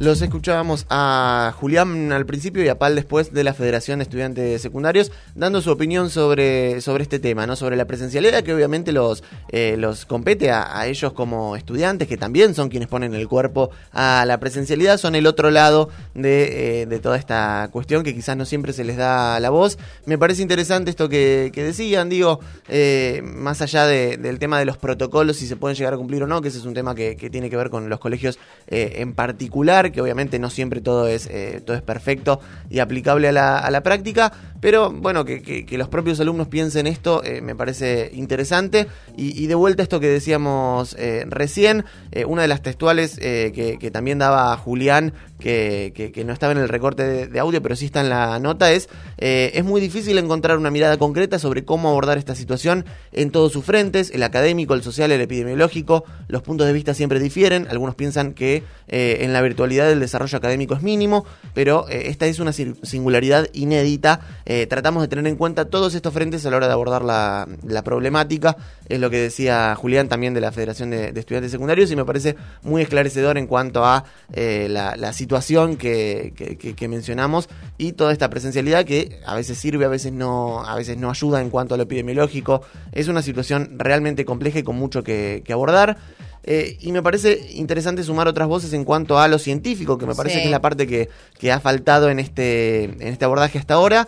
Los 0.03 0.21
escuchábamos 0.21 0.85
a 0.89 1.53
Julián 1.57 2.11
al 2.11 2.25
principio 2.25 2.61
y 2.61 2.67
a 2.67 2.77
Pal 2.77 2.93
después 2.93 3.31
de 3.31 3.41
la 3.45 3.53
Federación 3.53 3.99
de 3.99 4.03
Estudiantes 4.03 4.61
Secundarios 4.61 5.13
dando 5.33 5.61
su 5.61 5.71
opinión 5.71 6.09
sobre, 6.09 6.81
sobre 6.81 7.03
este 7.03 7.19
tema, 7.19 7.47
¿no? 7.47 7.55
sobre 7.55 7.77
la 7.77 7.85
presencialidad 7.85 8.43
que 8.43 8.53
obviamente 8.53 8.91
los, 8.91 9.23
eh, 9.47 9.75
los 9.77 10.05
compete 10.05 10.51
a, 10.51 10.85
ellos 10.87 11.13
como 11.13 11.55
estudiantes, 11.55 12.09
que 12.09 12.17
también 12.17 12.53
son 12.53 12.67
quienes 12.67 12.89
ponen 12.89 13.13
el 13.13 13.29
cuerpo 13.29 13.69
a 13.93 14.25
la 14.27 14.41
presencialidad, 14.41 14.97
son 14.97 15.15
el 15.15 15.25
otro 15.25 15.51
lado 15.51 15.87
de, 16.15 16.81
eh, 16.81 16.99
toda 16.99 17.15
esta 17.15 17.69
cuestión 17.71 18.03
que 18.03 18.13
quizás 18.13 18.35
no 18.35 18.43
siempre 18.43 18.73
se 18.73 18.83
les 18.83 18.97
da 18.97 19.39
la 19.39 19.51
voz. 19.51 19.77
Me 20.05 20.17
parece 20.17 20.41
interesante 20.41 20.89
esto 20.89 21.07
que, 21.07 21.49
decían, 21.55 22.09
digo, 22.09 22.41
eh, 22.67 23.21
más 23.23 23.61
allá 23.61 23.87
del 23.87 24.37
tema 24.37 24.59
de 24.59 24.65
los 24.65 24.75
protocolos, 24.77 25.37
si 25.37 25.47
se 25.47 25.55
pueden 25.55 25.77
llegar 25.77 25.93
a 25.93 25.97
cumplir 25.97 26.23
o 26.23 26.27
no, 26.27 26.41
que 26.41 26.49
ese 26.49 26.57
es 26.57 26.65
un 26.65 26.73
tema 26.73 26.93
que, 26.93 27.15
que 27.15 27.29
tiene 27.29 27.49
que 27.49 27.55
ver 27.55 27.69
con 27.69 27.87
los 27.87 27.99
colegios 28.01 28.37
en 28.67 29.13
particular 29.13 29.92
que 29.93 30.01
obviamente 30.01 30.39
no 30.39 30.49
siempre 30.49 30.81
todo 30.81 31.07
es, 31.07 31.27
eh, 31.27 31.61
todo 31.65 31.77
es 31.77 31.81
perfecto 31.81 32.41
y 32.69 32.79
aplicable 32.79 33.29
a 33.29 33.31
la, 33.31 33.59
a 33.59 33.71
la 33.71 33.81
práctica, 33.81 34.33
Pero 34.63 34.91
bueno, 34.91 35.25
que, 35.25 35.65
los 35.71 35.89
propios 35.89 36.21
alumnos 36.21 36.47
piensen 36.47 36.87
esto 36.87 37.21
eh, 37.25 37.41
me 37.41 37.53
parece 37.53 38.09
interesante. 38.13 38.87
Y, 39.17 39.47
de 39.47 39.55
vuelta 39.55 39.81
a 39.81 39.83
esto 39.83 39.99
que 39.99 40.07
decíamos 40.07 40.95
eh, 40.97 41.25
recién, 41.27 41.83
eh, 42.13 42.23
una 42.23 42.43
de 42.43 42.47
las 42.47 42.61
textuales 42.61 43.17
que, 43.17 43.89
también 43.91 44.19
daba 44.19 44.55
Julián, 44.55 45.11
que, 45.37 46.23
no 46.25 46.31
estaba 46.31 46.53
en 46.53 46.59
el 46.59 46.69
recorte 46.69 47.03
de, 47.03 47.27
de 47.27 47.39
audio, 47.41 47.61
pero 47.61 47.75
sí 47.75 47.87
está 47.87 47.99
en 47.99 48.07
la 48.07 48.39
nota, 48.39 48.71
es, 48.71 48.87
es 49.17 49.65
muy 49.65 49.81
difícil 49.81 50.17
encontrar 50.17 50.57
una 50.57 50.71
mirada 50.71 50.95
concreta 50.95 51.39
sobre 51.39 51.65
cómo 51.65 51.89
abordar 51.89 52.17
esta 52.17 52.33
situación 52.33 52.85
en 53.11 53.31
todos 53.31 53.51
sus 53.51 53.65
frentes, 53.65 54.11
el 54.11 54.23
académico, 54.23 54.75
el 54.75 54.81
social, 54.81 55.11
el 55.11 55.19
epidemiológico. 55.19 56.05
Los 56.29 56.41
puntos 56.41 56.67
de 56.67 56.71
vista 56.71 56.93
siempre 56.93 57.19
difieren. 57.19 57.67
Algunos 57.69 57.95
piensan 57.95 58.33
que 58.33 58.63
en 58.87 59.33
la 59.33 59.41
virtualidad 59.41 59.91
el 59.91 59.99
desarrollo 59.99 60.37
académico 60.37 60.73
es 60.73 60.81
mínimo, 60.81 61.25
pero 61.53 61.89
esta 61.89 62.27
es 62.27 62.39
una 62.39 62.53
singularidad 62.53 63.49
inédita. 63.51 64.21
Eh, 64.55 64.67
tratamos 64.67 65.01
de 65.01 65.07
tener 65.07 65.25
en 65.25 65.35
cuenta 65.35 65.65
todos 65.65 65.95
estos 65.95 66.13
frentes 66.13 66.45
a 66.45 66.51
la 66.51 66.57
hora 66.57 66.67
de 66.67 66.73
abordar 66.73 67.01
la, 67.03 67.47
la 67.65 67.81
problemática. 67.81 68.55
Es 68.87 68.99
lo 68.99 69.09
que 69.09 69.17
decía 69.19 69.73
Julián 69.75 70.07
también 70.09 70.35
de 70.35 70.41
la 70.41 70.51
Federación 70.51 70.91
de, 70.91 71.11
de 71.11 71.19
Estudiantes 71.19 71.51
Secundarios 71.51 71.89
y 71.89 71.95
me 71.95 72.05
parece 72.05 72.35
muy 72.61 72.83
esclarecedor 72.83 73.39
en 73.39 73.47
cuanto 73.47 73.83
a 73.83 74.03
eh, 74.31 74.67
la, 74.69 74.95
la 74.95 75.11
situación 75.11 75.75
que, 75.75 76.33
que- 76.35 76.55
que- 76.59 76.75
que 76.75 76.87
mencionamos 76.87 77.49
y 77.79 77.93
toda 77.93 78.11
esta 78.11 78.29
presencialidad 78.29 78.85
que 78.85 79.21
a 79.25 79.33
veces 79.33 79.57
sirve, 79.57 79.85
a 79.85 79.87
veces 79.87 80.11
no, 80.13 80.63
a 80.63 80.75
veces 80.75 80.97
no 80.97 81.09
ayuda 81.09 81.41
en 81.41 81.49
cuanto 81.49 81.73
a 81.73 81.77
lo 81.77 81.83
epidemiológico. 81.83 82.61
Es 82.91 83.07
una 83.07 83.23
situación 83.23 83.79
realmente 83.79 84.23
compleja 84.23 84.59
y 84.59 84.63
con 84.63 84.75
mucho 84.75 85.03
que, 85.03 85.41
abordar. 85.51 85.97
Eh, 86.43 86.77
y 86.81 86.91
me 86.91 87.01
parece 87.01 87.39
interesante 87.53 88.03
sumar 88.03 88.27
otras 88.27 88.47
voces 88.47 88.71
en 88.73 88.83
cuanto 88.83 89.17
a 89.17 89.27
lo 89.27 89.39
científico, 89.39 89.97
que 89.97 90.05
me 90.05 90.13
parece 90.13 90.35
Sí. 90.35 90.41
que 90.41 90.45
es 90.45 90.51
la 90.51 90.61
parte 90.61 90.85
que, 90.85 91.09
que 91.39 91.51
ha 91.51 91.59
faltado 91.59 92.09
en 92.11 92.19
este, 92.19 92.83
en 92.83 93.07
este 93.07 93.25
abordaje 93.25 93.57
hasta 93.57 93.73
ahora. 93.75 94.07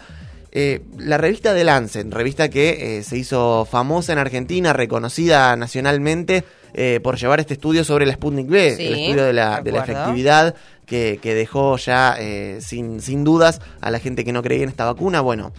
Eh, 0.58 0.84
la 0.98 1.18
revista 1.18 1.54
The 1.54 1.66
Lancet, 1.66 2.10
revista 2.14 2.48
que 2.50 3.00
eh, 3.00 3.04
se 3.04 3.18
hizo 3.18 3.68
famosa 3.70 4.14
en 4.14 4.20
Argentina, 4.20 4.72
reconocida 4.72 5.54
nacionalmente 5.58 6.46
eh, 6.74 7.02
por 7.04 7.18
llevar 7.18 7.42
este 7.42 7.56
estudio 7.56 7.84
sobre 7.84 8.06
la 8.06 8.14
Sputnik 8.14 8.48
B, 8.48 8.76
Sí, 8.78 8.88
el 8.88 8.94
estudio 8.94 9.26
de 9.26 9.34
la, 9.34 9.62
de 9.62 9.74
la 9.74 9.84
efectividad 9.84 10.56
que, 10.86 11.20
que 11.22 11.36
dejó 11.36 11.76
ya 11.76 12.16
eh, 12.18 12.60
sin, 12.62 13.02
sin 13.02 13.26
dudas 13.26 13.60
a 13.82 13.92
la 13.92 14.00
gente 14.00 14.24
que 14.24 14.32
no 14.32 14.42
creía 14.42 14.64
en 14.64 14.70
esta 14.70 14.86
vacuna. 14.86 15.20
Bueno, 15.20 15.52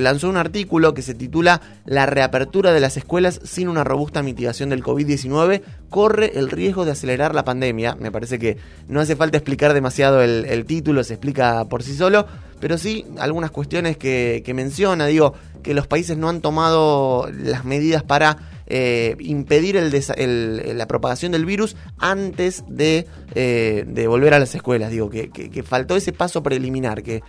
lanzó 0.00 0.28
un 0.28 0.36
artículo 0.36 0.94
que 0.94 1.02
se 1.02 1.14
titula 1.14 1.60
La 1.84 2.06
reapertura 2.06 2.72
de 2.72 2.80
las 2.80 2.96
escuelas 2.96 3.40
sin 3.44 3.68
una 3.68 3.84
robusta 3.84 4.22
mitigación 4.22 4.70
del 4.70 4.82
COVID-19 4.82 5.62
corre 5.88 6.38
el 6.38 6.50
riesgo 6.50 6.84
de 6.84 6.92
acelerar 6.92 7.34
la 7.34 7.44
pandemia. 7.44 7.96
Me 7.98 8.12
parece 8.12 8.38
que 8.38 8.58
no 8.88 9.00
hace 9.00 9.16
falta 9.16 9.38
explicar 9.38 9.74
demasiado 9.74 10.22
el, 10.22 10.64
título, 10.66 11.04
se 11.04 11.14
explica 11.14 11.64
por 11.66 11.82
sí 11.82 11.94
solo, 11.94 12.26
pero 12.60 12.78
sí 12.78 13.06
algunas 13.18 13.50
cuestiones 13.50 13.96
que 13.96 14.52
menciona, 14.54 15.06
digo, 15.06 15.34
que 15.62 15.74
los 15.74 15.86
países 15.86 16.16
no 16.16 16.28
han 16.28 16.40
tomado 16.40 17.30
las 17.32 17.64
medidas 17.64 18.02
para 18.02 18.36
eh, 18.70 19.16
impedir 19.18 19.76
el 19.76 19.90
el- 20.16 20.78
la 20.78 20.86
propagación 20.86 21.32
del 21.32 21.44
virus 21.44 21.76
antes 21.98 22.64
de, 22.68 23.06
eh, 23.34 23.84
de 23.86 24.06
volver 24.06 24.32
a 24.32 24.38
las 24.38 24.54
escuelas. 24.54 24.90
Digo, 24.90 25.10
que, 25.10 25.28
que- 25.30 25.50
que 25.50 25.62
faltó 25.62 25.96
ese 25.96 26.12
paso 26.12 26.42
preliminar, 26.42 27.02
que, 27.02 27.22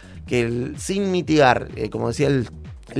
sin 0.78 1.12
mitigar, 1.12 1.68
eh, 1.76 1.90
como 1.90 2.08
decía 2.08 2.28
el, 2.28 2.48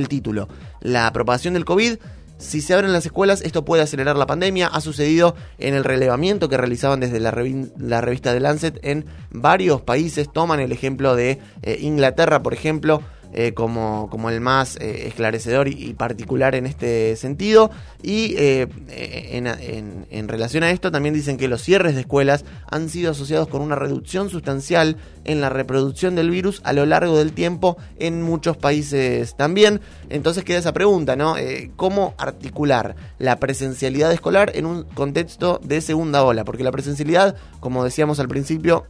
título, 0.08 0.48
la 0.80 1.10
propagación 1.12 1.54
del 1.54 1.64
COVID, 1.64 1.96
si 2.38 2.60
se 2.60 2.74
abren 2.74 2.92
las 2.92 3.06
escuelas, 3.06 3.40
esto 3.42 3.64
puede 3.64 3.82
acelerar 3.84 4.16
la 4.16 4.26
pandemia. 4.26 4.66
Ha 4.66 4.80
sucedido 4.80 5.36
en 5.58 5.74
el 5.74 5.84
relevamiento 5.84 6.48
que 6.48 6.56
realizaban 6.56 6.98
desde 6.98 7.20
la, 7.20 7.30
revi- 7.30 7.70
la 7.78 8.00
revista 8.00 8.32
The 8.34 8.40
Lancet 8.40 8.80
en 8.82 9.04
varios 9.30 9.82
países. 9.82 10.28
Toman 10.32 10.58
el 10.58 10.72
ejemplo 10.72 11.14
de 11.14 11.38
eh, 11.62 11.78
Inglaterra, 11.80 12.42
por 12.42 12.52
ejemplo, 12.52 13.00
eh, 13.34 13.54
como, 13.54 14.10
como 14.10 14.28
el 14.28 14.42
más 14.42 14.76
eh, 14.76 15.06
esclarecedor 15.06 15.66
y, 15.68 15.94
particular 15.94 16.54
en 16.54 16.66
este 16.66 17.16
sentido. 17.16 17.70
Y 18.02 18.34
eh, 18.36 18.68
en, 18.90 20.28
relación 20.28 20.64
a 20.64 20.70
esto 20.70 20.92
también 20.92 21.14
dicen 21.14 21.38
que 21.38 21.48
los 21.48 21.62
cierres 21.62 21.94
de 21.94 22.02
escuelas 22.02 22.44
han 22.70 22.90
sido 22.90 23.12
asociados 23.12 23.48
con 23.48 23.62
una 23.62 23.74
reducción 23.74 24.28
sustancial 24.28 24.98
en 25.24 25.40
la 25.40 25.48
reproducción 25.48 26.14
del 26.14 26.28
virus 26.28 26.60
a 26.64 26.74
lo 26.74 26.84
largo 26.84 27.16
del 27.16 27.32
tiempo 27.32 27.78
en 27.98 28.20
muchos 28.20 28.58
países 28.58 29.34
también. 29.34 29.80
Entonces 30.10 30.44
queda 30.44 30.58
esa 30.58 30.74
pregunta, 30.74 31.16
¿no? 31.16 31.36
¿Cómo 31.76 32.14
articular 32.18 32.96
la 33.18 33.36
presencialidad 33.36 34.12
escolar 34.12 34.52
en 34.54 34.66
un 34.66 34.84
contexto 34.84 35.58
de 35.64 35.80
segunda 35.80 36.22
ola? 36.22 36.44
Porque 36.44 36.64
la 36.64 36.72
presencialidad, 36.72 37.36
como 37.60 37.82
decíamos 37.82 38.20
al 38.20 38.28
principio, 38.28 38.86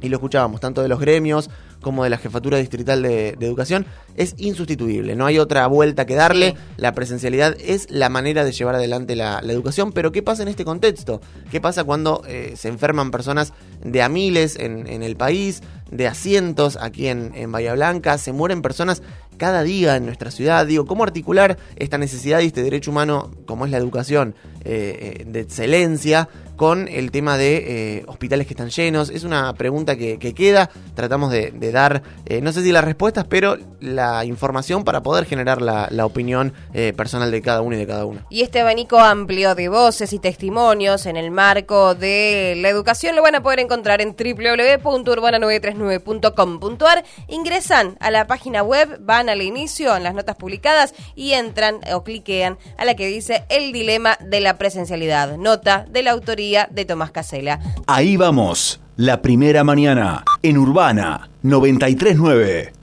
y 0.00 0.08
lo 0.08 0.16
escuchábamos 0.16 0.60
tanto 0.60 0.82
de 0.82 0.88
los 0.88 1.00
gremios 1.00 1.50
como 1.80 2.04
de 2.04 2.10
la 2.10 2.18
jefatura 2.18 2.58
distrital 2.58 3.02
de, 3.02 3.36
de 3.38 3.46
educación, 3.46 3.86
es 4.16 4.34
insustituible. 4.36 5.14
No 5.14 5.26
hay 5.26 5.38
otra 5.38 5.66
vuelta 5.66 6.06
que 6.06 6.14
darle. 6.14 6.50
Sí. 6.50 6.56
La 6.76 6.92
presencialidad 6.92 7.56
es 7.60 7.90
la 7.90 8.08
manera 8.08 8.44
de 8.44 8.52
llevar 8.52 8.74
adelante 8.74 9.14
la, 9.14 9.40
la 9.42 9.52
educación. 9.52 9.92
Pero 9.92 10.10
¿qué 10.12 10.22
pasa 10.22 10.42
en 10.42 10.48
este 10.48 10.64
contexto? 10.64 11.20
¿Qué 11.50 11.60
pasa 11.60 11.84
cuando 11.84 12.22
eh, 12.26 12.54
se 12.56 12.68
enferman 12.68 13.10
personas 13.10 13.52
de 13.84 14.02
a 14.02 14.08
miles 14.08 14.56
en, 14.56 14.86
en 14.86 15.02
el 15.02 15.16
país, 15.16 15.62
de 15.90 16.06
a 16.08 16.14
cientos 16.14 16.76
aquí 16.80 17.06
en, 17.06 17.32
en 17.34 17.52
Bahía 17.52 17.74
Blanca? 17.74 18.18
Se 18.18 18.32
mueren 18.32 18.60
personas 18.60 19.02
cada 19.36 19.62
día 19.62 19.94
en 19.94 20.04
nuestra 20.04 20.32
ciudad. 20.32 20.66
Digo, 20.66 20.84
¿cómo 20.84 21.04
articular 21.04 21.58
esta 21.76 21.96
necesidad 21.96 22.40
y 22.40 22.46
este 22.46 22.64
derecho 22.64 22.90
humano, 22.90 23.30
como 23.46 23.66
es 23.66 23.70
la 23.70 23.78
educación 23.78 24.34
eh, 24.64 25.20
eh, 25.20 25.24
de 25.26 25.40
excelencia, 25.40 26.28
con 26.58 26.88
el 26.88 27.10
tema 27.12 27.38
de 27.38 27.98
eh, 27.98 28.04
hospitales 28.08 28.48
que 28.48 28.52
están 28.52 28.68
llenos? 28.68 29.08
Es 29.10 29.22
una 29.22 29.54
pregunta 29.54 29.94
que, 29.96 30.18
que 30.18 30.34
queda. 30.34 30.68
Tratamos 30.94 31.30
de, 31.30 31.52
dar, 31.72 32.02
eh, 32.26 32.40
no 32.42 32.52
sé 32.52 32.62
si 32.62 32.72
las 32.72 32.84
respuestas, 32.84 33.24
pero 33.26 33.56
la 33.80 34.24
información 34.24 34.82
para 34.82 35.04
poder 35.04 35.24
generar 35.24 35.62
la, 35.62 35.86
la 35.90 36.04
opinión 36.04 36.52
eh, 36.74 36.92
personal 36.94 37.30
de 37.30 37.40
cada 37.40 37.62
uno 37.62 37.76
y 37.76 37.78
de 37.78 37.86
cada 37.86 38.04
una. 38.04 38.26
Y 38.28 38.42
este 38.42 38.58
abanico 38.60 38.98
amplio 38.98 39.54
de 39.54 39.68
voces 39.68 40.12
y 40.12 40.18
testimonios 40.18 41.06
en 41.06 41.16
el 41.16 41.30
marco 41.30 41.94
de 41.94 42.58
la 42.60 42.68
educación 42.68 43.14
lo 43.14 43.22
van 43.22 43.36
a 43.36 43.42
poder 43.42 43.60
encontrar 43.60 44.00
en 44.00 44.16
www.urbana939.com.ar. 44.16 47.04
Ingresan 47.28 47.96
a 48.00 48.10
la 48.10 48.26
página 48.26 48.64
web, 48.64 48.98
van 49.00 49.28
al 49.28 49.42
inicio, 49.42 49.96
en 49.96 50.02
las 50.02 50.14
notas 50.14 50.34
publicadas 50.34 50.92
y 51.14 51.34
entran 51.34 51.78
o 51.94 52.02
cliquean 52.02 52.58
a 52.76 52.84
la 52.84 52.96
que 52.96 53.06
dice 53.06 53.44
El 53.48 53.70
dilema 53.72 54.18
de 54.20 54.40
la 54.40 54.58
presencialidad. 54.58 55.36
Nota 55.36 55.86
de 55.88 56.02
la 56.02 56.10
autoría 56.10 56.47
de 56.70 56.84
Tomás 56.84 57.10
Casela. 57.10 57.60
Ahí 57.86 58.16
vamos, 58.16 58.80
la 58.96 59.20
primera 59.20 59.64
mañana 59.64 60.24
en 60.42 60.56
Urbana 60.56 61.28
939. 61.42 62.72